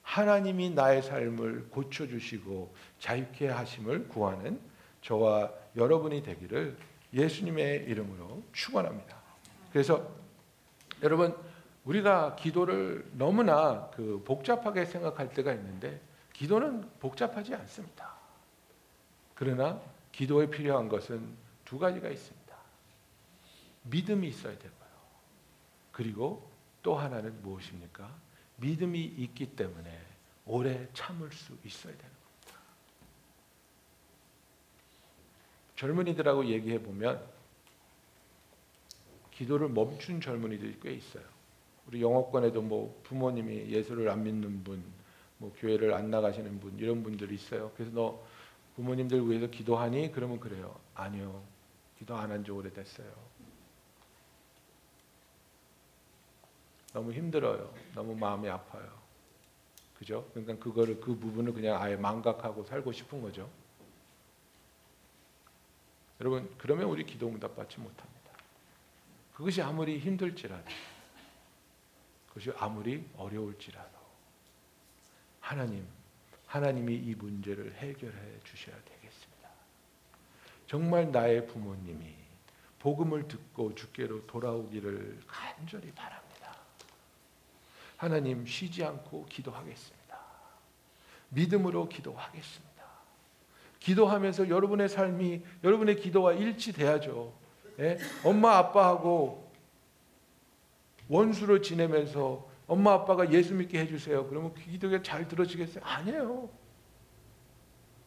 하나님이 0.02 0.70
나의 0.70 1.02
삶을 1.02 1.70
고쳐주시고 1.70 2.74
자유케 2.98 3.48
하심을 3.48 4.08
구하는 4.08 4.60
저와 5.00 5.50
여러분이 5.76 6.22
되기를 6.22 6.76
예수님의 7.12 7.84
이름으로 7.84 8.42
축원합니다. 8.52 9.16
그래서 9.72 10.10
여러분 11.02 11.36
우리가 11.84 12.36
기도를 12.36 13.08
너무나 13.12 13.90
그 13.90 14.22
복잡하게 14.24 14.84
생각할 14.84 15.32
때가 15.32 15.52
있는데 15.54 16.00
기도는 16.32 16.88
복잡하지 17.00 17.54
않습니다. 17.54 18.14
그러나 19.34 19.80
기도에 20.12 20.48
필요한 20.48 20.88
것은 20.88 21.36
두 21.64 21.78
가지가 21.78 22.08
있습니다. 22.08 22.40
믿음이 23.84 24.28
있어야 24.28 24.52
되고요. 24.58 24.90
그리고 25.92 26.50
또 26.82 26.96
하나는 26.96 27.40
무엇입니까? 27.42 28.14
믿음이 28.56 29.02
있기 29.02 29.56
때문에 29.56 29.98
오래 30.44 30.88
참을 30.92 31.32
수 31.32 31.56
있어야 31.64 31.92
되는 31.96 32.10
겁니다. 32.12 32.60
젊은이들하고 35.80 36.44
얘기해 36.46 36.82
보면 36.82 37.24
기도를 39.30 39.70
멈춘 39.70 40.20
젊은이들이 40.20 40.78
꽤 40.82 40.92
있어요. 40.92 41.24
우리 41.86 42.02
영어권에도 42.02 42.60
뭐 42.60 43.00
부모님이 43.04 43.70
예수를 43.70 44.10
안 44.10 44.22
믿는 44.22 44.62
분, 44.62 44.84
뭐 45.38 45.54
교회를 45.58 45.94
안 45.94 46.10
나가시는 46.10 46.60
분 46.60 46.78
이런 46.78 47.02
분들이 47.02 47.34
있어요. 47.34 47.72
그래서 47.74 47.92
너 47.94 48.22
부모님들 48.76 49.26
위해서 49.28 49.46
기도하니? 49.46 50.12
그러면 50.12 50.38
그래요. 50.38 50.78
아니요. 50.94 51.42
기도 51.98 52.14
안 52.14 52.30
한 52.30 52.44
지 52.44 52.50
오래됐어요. 52.50 53.08
너무 56.92 57.12
힘들어요. 57.12 57.72
너무 57.94 58.14
마음이 58.14 58.48
아파요. 58.50 58.86
그죠? 59.98 60.28
그러니까 60.34 60.62
그거를 60.62 61.00
그 61.00 61.16
부분을 61.16 61.54
그냥 61.54 61.80
아예 61.80 61.96
망각하고 61.96 62.64
살고 62.64 62.92
싶은 62.92 63.22
거죠. 63.22 63.48
여러분 66.20 66.52
그러면 66.58 66.86
우리 66.86 67.04
기도 67.04 67.28
응답 67.28 67.56
받지 67.56 67.80
못합니다. 67.80 68.30
그것이 69.34 69.62
아무리 69.62 69.98
힘들지라도 69.98 70.70
그것이 72.28 72.52
아무리 72.58 73.04
어려울지라도 73.16 73.98
하나님 75.40 75.86
하나님이 76.46 76.94
이 76.94 77.14
문제를 77.14 77.74
해결해 77.74 78.40
주셔야 78.44 78.76
되겠습니다. 78.84 79.48
정말 80.66 81.10
나의 81.10 81.46
부모님이 81.46 82.14
복음을 82.80 83.28
듣고 83.28 83.74
주께로 83.74 84.26
돌아오기를 84.26 85.22
간절히 85.26 85.92
바랍니다. 85.92 86.56
하나님 87.96 88.46
쉬지 88.46 88.84
않고 88.84 89.26
기도하겠습니다. 89.26 90.18
믿음으로 91.30 91.88
기도하겠습니다. 91.88 92.69
기도하면서 93.80 94.48
여러분의 94.48 94.88
삶이 94.88 95.42
여러분의 95.64 95.96
기도와 95.96 96.34
일치돼야죠. 96.34 97.32
예? 97.80 97.98
엄마 98.24 98.56
아빠하고 98.58 99.50
원수로 101.08 101.60
지내면서 101.60 102.48
엄마 102.66 102.92
아빠가 102.92 103.32
예수 103.32 103.54
믿게 103.54 103.80
해주세요. 103.80 104.28
그러면 104.28 104.54
그 104.54 104.60
기도가 104.62 105.02
잘 105.02 105.26
들어지겠어요? 105.26 105.82
아니에요. 105.84 106.48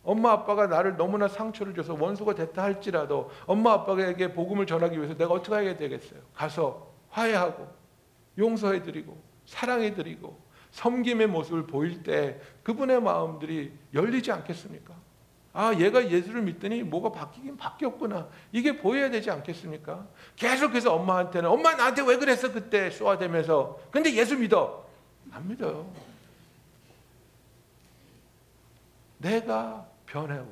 엄마 0.04 0.32
아빠가 0.32 0.68
나를 0.68 0.96
너무나 0.96 1.28
상처를 1.28 1.74
줘서 1.74 1.96
원수가 2.00 2.36
됐다 2.36 2.64
할지라도 2.64 3.32
엄마 3.46 3.74
아빠에게 3.74 4.34
복음을 4.34 4.66
전하기 4.66 4.98
위해서 4.98 5.16
내가 5.18 5.34
어떻게 5.34 5.56
해야 5.56 5.76
되겠어요? 5.76 6.22
가서 6.34 6.94
화해하고 7.10 7.68
용서해드리고 8.38 9.18
사랑해드리고 9.46 10.38
섬김의 10.72 11.28
모습을 11.28 11.68
보일 11.68 12.04
때 12.04 12.40
그분의 12.64 13.02
마음들이 13.02 13.72
열리지 13.94 14.32
않겠습니까? 14.32 15.03
아, 15.54 15.72
얘가 15.78 16.10
예수를 16.10 16.42
믿더니 16.42 16.82
뭐가 16.82 17.12
바뀌긴 17.12 17.56
바뀌었구나. 17.58 18.28
이게 18.52 18.76
보여야 18.76 19.12
되지 19.12 19.30
않겠습니까? 19.30 20.08
계속해서 20.36 20.96
엄마한테는 20.96 21.48
엄마 21.48 21.76
나한테 21.76 22.02
왜 22.02 22.18
그랬어 22.18 22.52
그때 22.52 22.90
쏘아대면서 22.90 23.80
근데 23.92 24.12
예수 24.14 24.36
믿어. 24.36 24.84
안 25.32 25.48
믿어요. 25.48 25.88
내가 29.20 29.86
변하고 30.08 30.52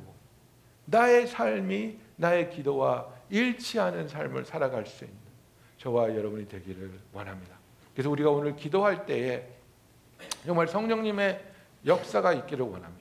나의 0.86 1.28
삶이 1.28 1.98
나의 2.16 2.52
기도와 2.52 3.08
일치하는 3.30 4.08
삶을 4.08 4.46
살아갈 4.46 4.86
수 4.86 5.04
있는 5.04 5.18
저와 5.80 6.16
여러분이 6.16 6.48
되기를 6.48 6.92
원합니다. 7.12 7.56
그래서 7.94 8.10
우리가 8.12 8.30
오늘 8.30 8.56
기도할 8.56 9.06
때에 9.08 9.48
정말 10.46 10.68
성령님의 10.68 11.44
역사가 11.86 12.34
있기를 12.34 12.66
원합니다. 12.66 13.01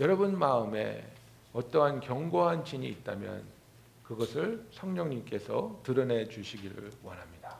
여러분 0.00 0.36
마음에 0.36 1.08
어떠한 1.52 2.00
견고한 2.00 2.64
진이 2.64 2.88
있다면 2.88 3.44
그것을 4.02 4.66
성령님께서 4.72 5.80
드러내 5.84 6.28
주시기를 6.28 6.90
원합니다. 7.04 7.56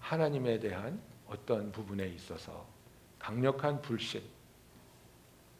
하나님에 0.00 0.60
대한 0.60 1.00
어떤 1.26 1.72
부분에 1.72 2.06
있어서 2.08 2.66
강력한 3.18 3.80
불신, 3.80 4.22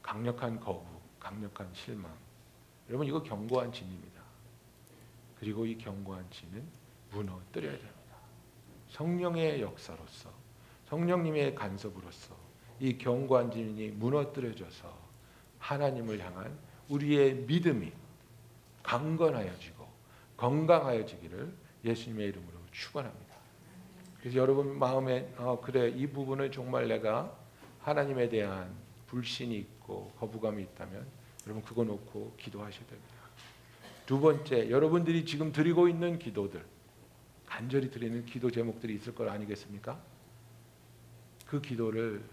강력한 0.03 0.61
거부, 0.61 0.85
강력한 1.19 1.67
실망. 1.73 2.15
여러분 2.91 3.07
이거 3.07 3.23
견고한 3.23 3.73
진입니다. 3.73 4.21
그리고 5.41 5.65
이 5.65 5.79
견고한 5.79 6.31
진은 6.31 6.63
무너뜨려야 7.11 7.73
됩니다. 7.73 7.95
성령의 8.91 9.63
역사로서 9.63 10.31
성령님의 10.89 11.55
간섭으로서 11.55 12.44
이 12.81 12.99
견고한 12.99 13.51
진이 13.51 13.91
무너뜨려져서 13.91 15.05
하나님을 15.59 16.21
향한 16.21 16.57
우리의 16.89 17.35
믿음이 17.47 17.93
강건하여지고 18.83 19.87
건강하여지기를 20.37 21.55
예수님의 21.85 22.29
이름으로 22.29 22.59
축원합니다. 22.73 23.35
그래서 24.21 24.39
여러분 24.39 24.79
마음에 24.79 25.33
어, 25.37 25.61
그래 25.61 25.89
이 25.89 26.07
부분을 26.07 26.51
정말 26.51 26.89
내가 26.89 27.35
하나님에 27.81 28.29
대한 28.29 28.75
불신이 29.07 29.57
있고 29.59 30.13
거부감이 30.19 30.63
있다면 30.63 31.07
여러분 31.47 31.63
그거 31.63 31.85
놓고 31.85 32.35
기도하셔야 32.39 32.87
됩니다. 32.87 33.15
두 34.07 34.21
번째 34.21 34.71
여러분들이 34.71 35.25
지금 35.25 35.53
드리고 35.53 35.89
있는 35.89 36.19
기도들 36.19 36.65
간절히 37.47 37.91
드리는 37.91 38.25
기도 38.27 38.51
제목들이 38.51 38.95
있을 38.95 39.15
것 39.15 39.29
아니겠습니까? 39.29 39.99
그 41.47 41.61
기도를 41.61 42.25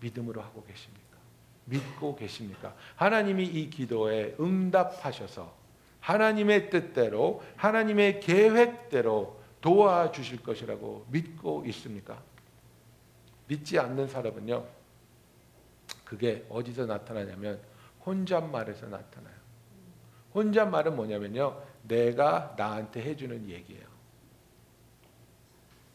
믿음으로 0.00 0.40
하고 0.40 0.64
계십니까? 0.64 1.18
믿고 1.66 2.16
계십니까? 2.16 2.74
하나님이 2.96 3.44
이 3.44 3.70
기도에 3.70 4.34
응답하셔서 4.40 5.54
하나님의 6.00 6.70
뜻대로 6.70 7.42
하나님의 7.56 8.20
계획대로 8.20 9.40
도와주실 9.60 10.42
것이라고 10.42 11.06
믿고 11.10 11.64
있습니까? 11.66 12.22
믿지 13.46 13.78
않는 13.78 14.08
사람은요. 14.08 14.64
그게 16.04 16.46
어디서 16.48 16.86
나타나냐면 16.86 17.60
혼잣말에서 18.04 18.86
나타나요. 18.86 19.34
혼잣말은 20.34 20.96
뭐냐면요. 20.96 21.62
내가 21.82 22.54
나한테 22.56 23.02
해주는 23.02 23.48
얘기예요. 23.48 23.88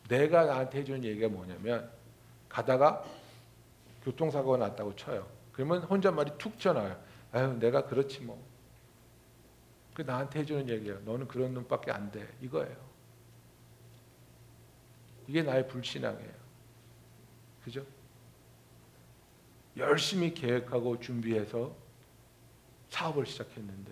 내가 0.08 0.46
나한테 0.46 0.80
해주는 0.80 1.04
얘기가 1.04 1.30
뭐냐면 1.30 1.90
가다가 2.48 3.04
교통사고가 4.06 4.58
났다고 4.58 4.96
쳐요. 4.96 5.28
그러면 5.52 5.82
혼잣말이 5.84 6.32
툭 6.38 6.58
튀어나와요. 6.60 7.02
아유, 7.32 7.54
내가 7.60 7.86
그렇지 7.86 8.22
뭐. 8.22 8.42
그 9.94 10.04
나한테 10.04 10.40
해주는 10.40 10.70
얘기예요. 10.70 11.00
너는 11.02 11.28
그런 11.28 11.54
눈밖에 11.54 11.92
안 11.92 12.12
돼. 12.12 12.28
이거예요. 12.42 12.76
이게 15.28 15.42
나의 15.42 15.68
불신앙이에요. 15.68 16.34
그죠? 17.64 17.84
열심히 19.76 20.34
계획하고 20.34 21.00
준비해서 21.00 21.76
사업을 22.90 23.26
시작했는데 23.26 23.92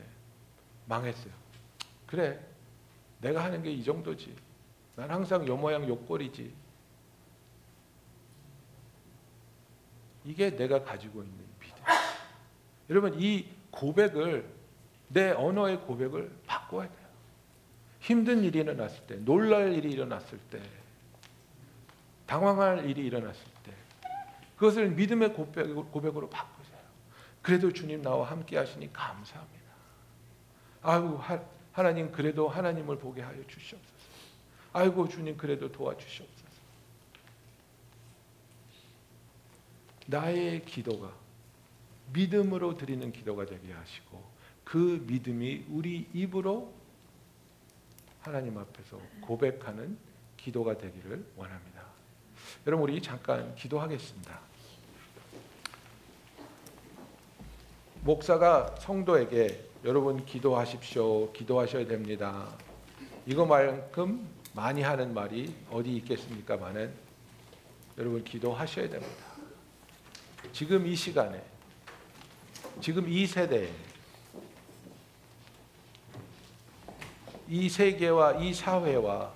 망했어요. 0.85 1.33
그래. 2.05 2.39
내가 3.19 3.43
하는 3.43 3.63
게 3.63 3.71
이 3.71 3.83
정도지. 3.83 4.35
난 4.95 5.09
항상 5.09 5.47
요 5.47 5.57
모양 5.57 5.87
요 5.87 5.97
꼴이지. 5.97 6.53
이게 10.25 10.55
내가 10.55 10.83
가지고 10.83 11.21
있는 11.23 11.37
믿음. 11.59 11.75
여러분 12.89 13.19
이 13.19 13.47
고백을 13.71 14.45
내 15.07 15.31
언어의 15.31 15.81
고백을 15.81 16.31
바꿔야 16.47 16.87
돼요. 16.87 17.07
힘든 17.99 18.43
일이 18.43 18.59
일어났을 18.59 19.05
때, 19.07 19.15
놀랄 19.15 19.73
일이 19.73 19.91
일어났을 19.91 20.37
때, 20.49 20.61
당황할 22.25 22.89
일이 22.89 23.05
일어났을 23.05 23.45
때, 23.63 23.71
그것을 24.55 24.89
믿음의 24.89 25.33
고백으로 25.33 26.29
바꾸세요. 26.29 26.79
그래도 27.41 27.71
주님 27.71 28.01
나와 28.01 28.29
함께 28.29 28.57
하시니 28.57 28.91
감사합니다. 28.91 29.63
아이고 30.81 31.21
하나님 31.71 32.11
그래도 32.11 32.49
하나님을 32.49 32.97
보게 32.97 33.21
하여 33.21 33.41
주시옵소서. 33.47 33.93
아이고 34.73 35.07
주님 35.07 35.37
그래도 35.37 35.71
도와주시옵소서. 35.71 36.32
나의 40.07 40.65
기도가 40.65 41.13
믿음으로 42.11 42.77
드리는 42.77 43.11
기도가 43.11 43.45
되게 43.45 43.71
하시고 43.71 44.23
그 44.63 45.03
믿음이 45.07 45.65
우리 45.69 46.07
입으로 46.13 46.73
하나님 48.21 48.57
앞에서 48.57 48.99
고백하는 49.21 49.97
기도가 50.37 50.77
되기를 50.77 51.25
원합니다. 51.35 51.83
여러분 52.67 52.89
우리 52.89 53.01
잠깐 53.01 53.55
기도하겠습니다. 53.55 54.39
목사가 58.01 58.75
성도에게 58.79 59.69
여러분 59.85 60.25
기도하십시오. 60.25 61.31
기도하셔야 61.33 61.87
됩니다. 61.87 62.47
이거만큼 63.25 64.27
많이 64.53 64.81
하는 64.81 65.13
말이 65.13 65.53
어디 65.71 65.95
있겠습니까만은 65.97 66.93
여러분 67.97 68.23
기도하셔야 68.23 68.89
됩니다. 68.89 69.32
지금 70.51 70.85
이 70.85 70.95
시간에 70.95 71.41
지금 72.81 73.07
이 73.07 73.25
세대에 73.25 73.69
이 77.47 77.69
세계와 77.69 78.33
이 78.33 78.53
사회와 78.53 79.33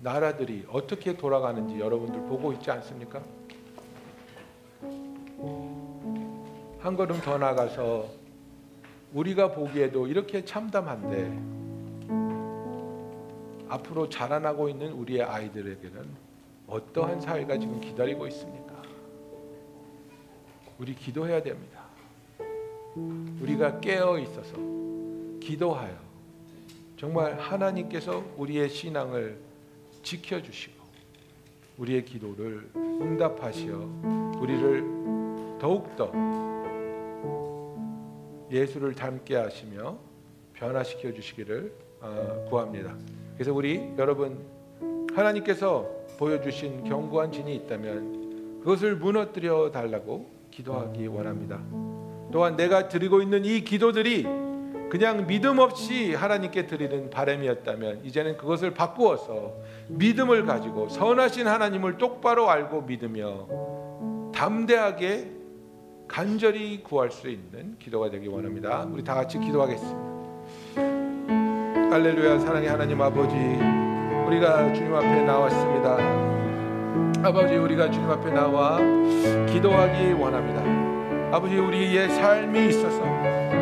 나라들이 0.00 0.66
어떻게 0.70 1.16
돌아가는지 1.16 1.80
여러분들 1.80 2.20
보고 2.22 2.52
있지 2.52 2.70
않습니까? 2.70 3.22
한 6.80 6.96
걸음 6.96 7.18
더 7.22 7.38
나가서 7.38 8.06
우리가 9.14 9.52
보기에도 9.52 10.06
이렇게 10.06 10.44
참담한데 10.44 11.54
앞으로 13.68 14.08
자라나고 14.10 14.68
있는 14.68 14.92
우리의 14.92 15.22
아이들에게는 15.22 16.33
어떠한 16.66 17.20
사회가 17.20 17.58
지금 17.58 17.80
기다리고 17.80 18.26
있습니까? 18.28 18.82
우리 20.78 20.94
기도해야 20.94 21.42
됩니다. 21.42 21.84
우리가 23.40 23.80
깨어 23.80 24.18
있어서 24.18 24.56
기도하여 25.40 25.96
정말 26.96 27.38
하나님께서 27.38 28.24
우리의 28.36 28.68
신앙을 28.68 29.38
지켜주시고 30.02 30.84
우리의 31.78 32.04
기도를 32.04 32.70
응답하시어 32.74 33.76
우리를 34.38 35.58
더욱더 35.58 36.12
예수를 38.50 38.94
닮게 38.94 39.36
하시며 39.36 39.98
변화시켜 40.52 41.12
주시기를 41.12 41.72
아, 42.00 42.44
구합니다. 42.48 42.96
그래서 43.34 43.52
우리 43.52 43.92
여러분 43.98 44.38
하나님께서 45.14 45.93
보여주신 46.16 46.84
견고한 46.84 47.32
진이 47.32 47.54
있다면 47.56 48.60
그것을 48.60 48.96
무너뜨려 48.96 49.70
달라고 49.70 50.26
기도하기 50.50 51.06
원합니다. 51.06 51.60
또한 52.32 52.56
내가 52.56 52.88
드리고 52.88 53.22
있는 53.22 53.44
이 53.44 53.60
기도들이 53.62 54.24
그냥 54.90 55.26
믿음 55.26 55.58
없이 55.58 56.14
하나님께 56.14 56.66
드리는 56.66 57.10
바람이었다면 57.10 58.04
이제는 58.04 58.36
그것을 58.36 58.74
바꾸어서 58.74 59.54
믿음을 59.88 60.44
가지고 60.46 60.88
선하신 60.88 61.46
하나님을 61.46 61.98
똑바로 61.98 62.48
알고 62.48 62.82
믿으며 62.82 64.32
담대하게 64.32 65.30
간절히 66.06 66.82
구할 66.82 67.10
수 67.10 67.28
있는 67.28 67.76
기도가 67.78 68.10
되기 68.10 68.28
원합니다. 68.28 68.86
우리 68.90 69.02
다 69.02 69.14
같이 69.14 69.38
기도하겠습니다. 69.38 70.14
할렐루야 71.90 72.38
사랑의 72.38 72.68
하나님 72.68 73.00
아버지 73.00 73.34
우리가 74.26 74.72
주님 74.72 74.94
앞에 74.94 75.22
나왔습니다. 75.22 75.98
아버지 77.22 77.54
우리가 77.56 77.90
주님 77.90 78.10
앞에 78.10 78.30
나와 78.30 78.78
기도하기 79.46 80.12
원합니다. 80.12 80.62
아버지 81.34 81.56
우리의 81.56 82.08
삶이 82.08 82.68
있어서 82.68 83.02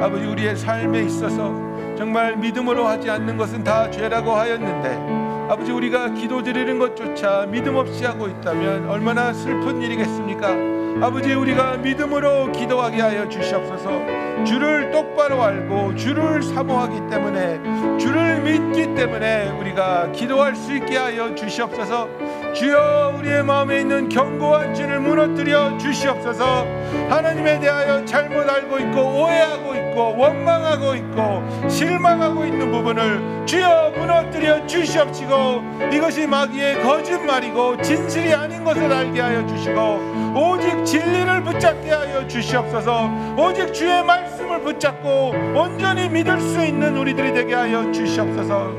아버지 0.01 0.25
우리의 0.27 0.57
삶에 0.57 1.03
있어서 1.03 1.53
정말 1.97 2.37
믿음으로 2.37 2.87
하지 2.87 3.11
않는 3.11 3.37
것은 3.37 3.65
다 3.65 3.91
죄라고 3.91 4.33
하였는데 4.33 5.23
아버지 5.51 5.73
우리가 5.73 6.11
기도 6.11 6.43
드리는 6.43 6.79
것조차 6.79 7.47
믿음 7.47 7.77
없이 7.77 8.05
하고 8.05 8.29
있다면 8.29 8.89
얼마나 8.89 9.33
슬픈 9.33 9.83
일이겠습니까? 9.83 11.07
아버지 11.07 11.33
우리가 11.35 11.77
믿음으로 11.79 12.53
기도하게 12.53 13.01
하여 13.01 13.29
주시옵소서. 13.29 14.22
주를 14.45 14.91
똑바로 14.91 15.43
알고 15.43 15.95
주를 15.97 16.43
사모하기 16.43 17.09
때문에 17.11 17.99
주를 17.99 18.41
믿기 18.43 18.95
때문에 18.95 19.51
우리가 19.51 20.13
기도할 20.13 20.57
수 20.57 20.75
있게 20.77 20.97
하여 20.97 21.35
주시옵소서. 21.35 22.09
주여 22.55 23.15
우리의 23.19 23.45
마음에 23.45 23.81
있는 23.81 24.09
견고한 24.09 24.75
진을 24.75 25.01
무너뜨려 25.01 25.79
주시옵소서. 25.79 26.67
하나님에 27.09 27.61
대하여 27.61 28.05
잘못 28.05 28.49
알고 28.49 28.79
있고 28.79 29.01
오해하고 29.01 29.75
있고 29.75 30.17
원망하고 30.17 30.95
있고 30.97 31.69
실망하고 31.69 32.45
있는 32.45 32.71
부분을 32.71 33.47
주여 33.47 33.93
무너뜨려 33.97 34.67
주시옵시고 34.67 35.63
이것이 35.93 36.27
마귀의 36.27 36.83
거짓말이고 36.83 37.81
진실이 37.83 38.35
아닌 38.35 38.65
것을 38.65 38.93
알게 38.93 39.21
하여 39.21 39.47
주시고 39.47 40.33
오직 40.35 40.85
진리를 40.85 41.43
붙잡게 41.45 41.91
하여 41.91 42.27
주시옵소서. 42.27 43.11
오직 43.37 43.73
주의 43.73 44.03
말씀 44.03 44.32
을 44.63 44.75
붙잡고 44.75 45.33
온전히 45.55 46.09
믿을 46.09 46.41
수 46.41 46.65
있는 46.65 46.97
우리들이 46.97 47.33
되게 47.33 47.55
하여 47.55 47.91
주시옵소서. 47.91 48.71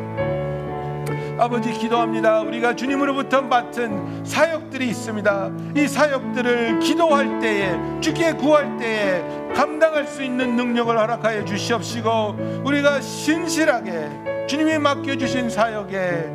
아버지 1.37 1.71
기도합니다. 1.73 2.41
우리가 2.41 2.75
주님으로부터 2.75 3.41
맡은 3.41 4.23
사역들이 4.23 4.87
있습니다. 4.87 5.51
이 5.75 5.87
사역들을 5.87 6.79
기도할 6.79 7.39
때에 7.39 7.75
주께 7.99 8.31
구할 8.33 8.77
때에 8.77 9.21
감당할 9.53 10.07
수 10.07 10.23
있는 10.23 10.55
능력을 10.55 10.97
허락하여 10.97 11.43
주시옵시고 11.43 12.61
우리가 12.63 13.01
신실하게 13.01 14.45
주님이 14.47 14.77
맡겨 14.77 15.17
주신 15.17 15.49
사역에 15.49 16.31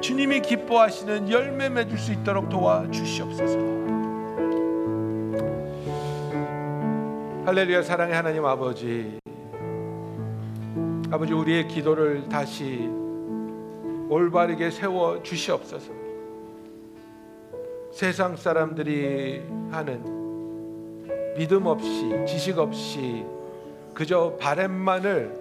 주님이 0.00 0.40
기뻐하시는 0.40 1.30
열매 1.30 1.68
맺을 1.70 1.98
수 1.98 2.12
있도록 2.12 2.50
도와 2.50 2.84
주시옵소서. 2.90 3.93
할렐루야 7.46 7.82
사랑의 7.82 8.14
하나님 8.14 8.46
아버지 8.46 9.18
아버지 11.10 11.34
우리의 11.34 11.68
기도를 11.68 12.26
다시 12.26 12.88
올바르게 14.08 14.70
세워 14.70 15.22
주시옵소서. 15.22 15.92
세상 17.92 18.34
사람들이 18.36 19.42
하는 19.70 21.34
믿음 21.36 21.66
없이 21.66 22.18
지식 22.26 22.58
없이 22.58 23.26
그저 23.92 24.38
바램만을 24.40 25.34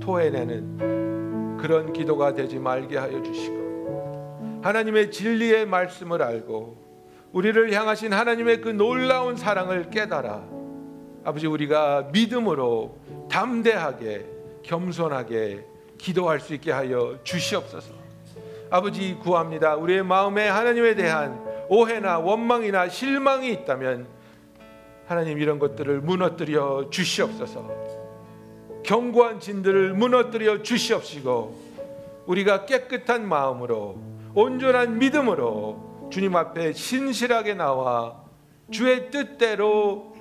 토해내는 0.00 1.56
그런 1.58 1.92
기도가 1.92 2.34
되지 2.34 2.58
말게 2.58 2.98
하여 2.98 3.22
주시고 3.22 4.60
하나님의 4.64 5.12
진리의 5.12 5.66
말씀을 5.66 6.20
알고 6.20 7.30
우리를 7.32 7.72
향하신 7.72 8.12
하나님의 8.12 8.60
그 8.60 8.70
놀라운 8.70 9.36
사랑을 9.36 9.88
깨달아 9.90 10.58
아버지 11.24 11.46
우리가 11.46 12.08
믿음으로 12.12 12.98
담대하게 13.30 14.26
겸손하게 14.62 15.64
기도할 15.98 16.40
수 16.40 16.54
있게 16.54 16.72
하여 16.72 17.18
주시옵소서. 17.24 17.92
아버지 18.70 19.14
구합니다. 19.16 19.76
우리의 19.76 20.02
마음에 20.02 20.48
하나님에 20.48 20.94
대한 20.94 21.40
오해나 21.68 22.18
원망이나 22.18 22.88
실망이 22.88 23.50
있다면 23.52 24.06
하나님 25.06 25.38
이런 25.38 25.58
것들을 25.58 26.00
무너뜨려 26.00 26.88
주시옵소서. 26.90 27.68
견고한 28.84 29.40
진들을 29.40 29.92
무너뜨려 29.94 30.62
주시옵시고 30.62 31.60
우리가 32.26 32.64
깨끗한 32.64 33.28
마음으로 33.28 33.98
온전한 34.34 34.98
믿음으로 34.98 36.08
주님 36.10 36.34
앞에 36.36 36.72
신실하게 36.72 37.54
나와 37.54 38.22
주의 38.70 39.10
뜻대로 39.10 40.14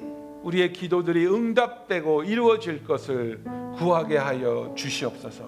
우리의 0.43 0.73
기도들이 0.73 1.27
응답되고 1.27 2.23
이루어질 2.23 2.83
것을 2.83 3.43
구하게 3.77 4.17
하여 4.17 4.73
주시옵소서. 4.75 5.43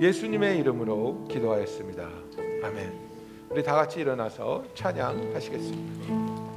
예수님의 0.00 0.58
이름으로 0.58 1.26
기도하였습니다. 1.28 2.08
아멘. 2.62 2.92
우리 3.50 3.62
다 3.62 3.74
같이 3.74 4.00
일어나서 4.00 4.64
찬양하시겠습니다. 4.74 6.53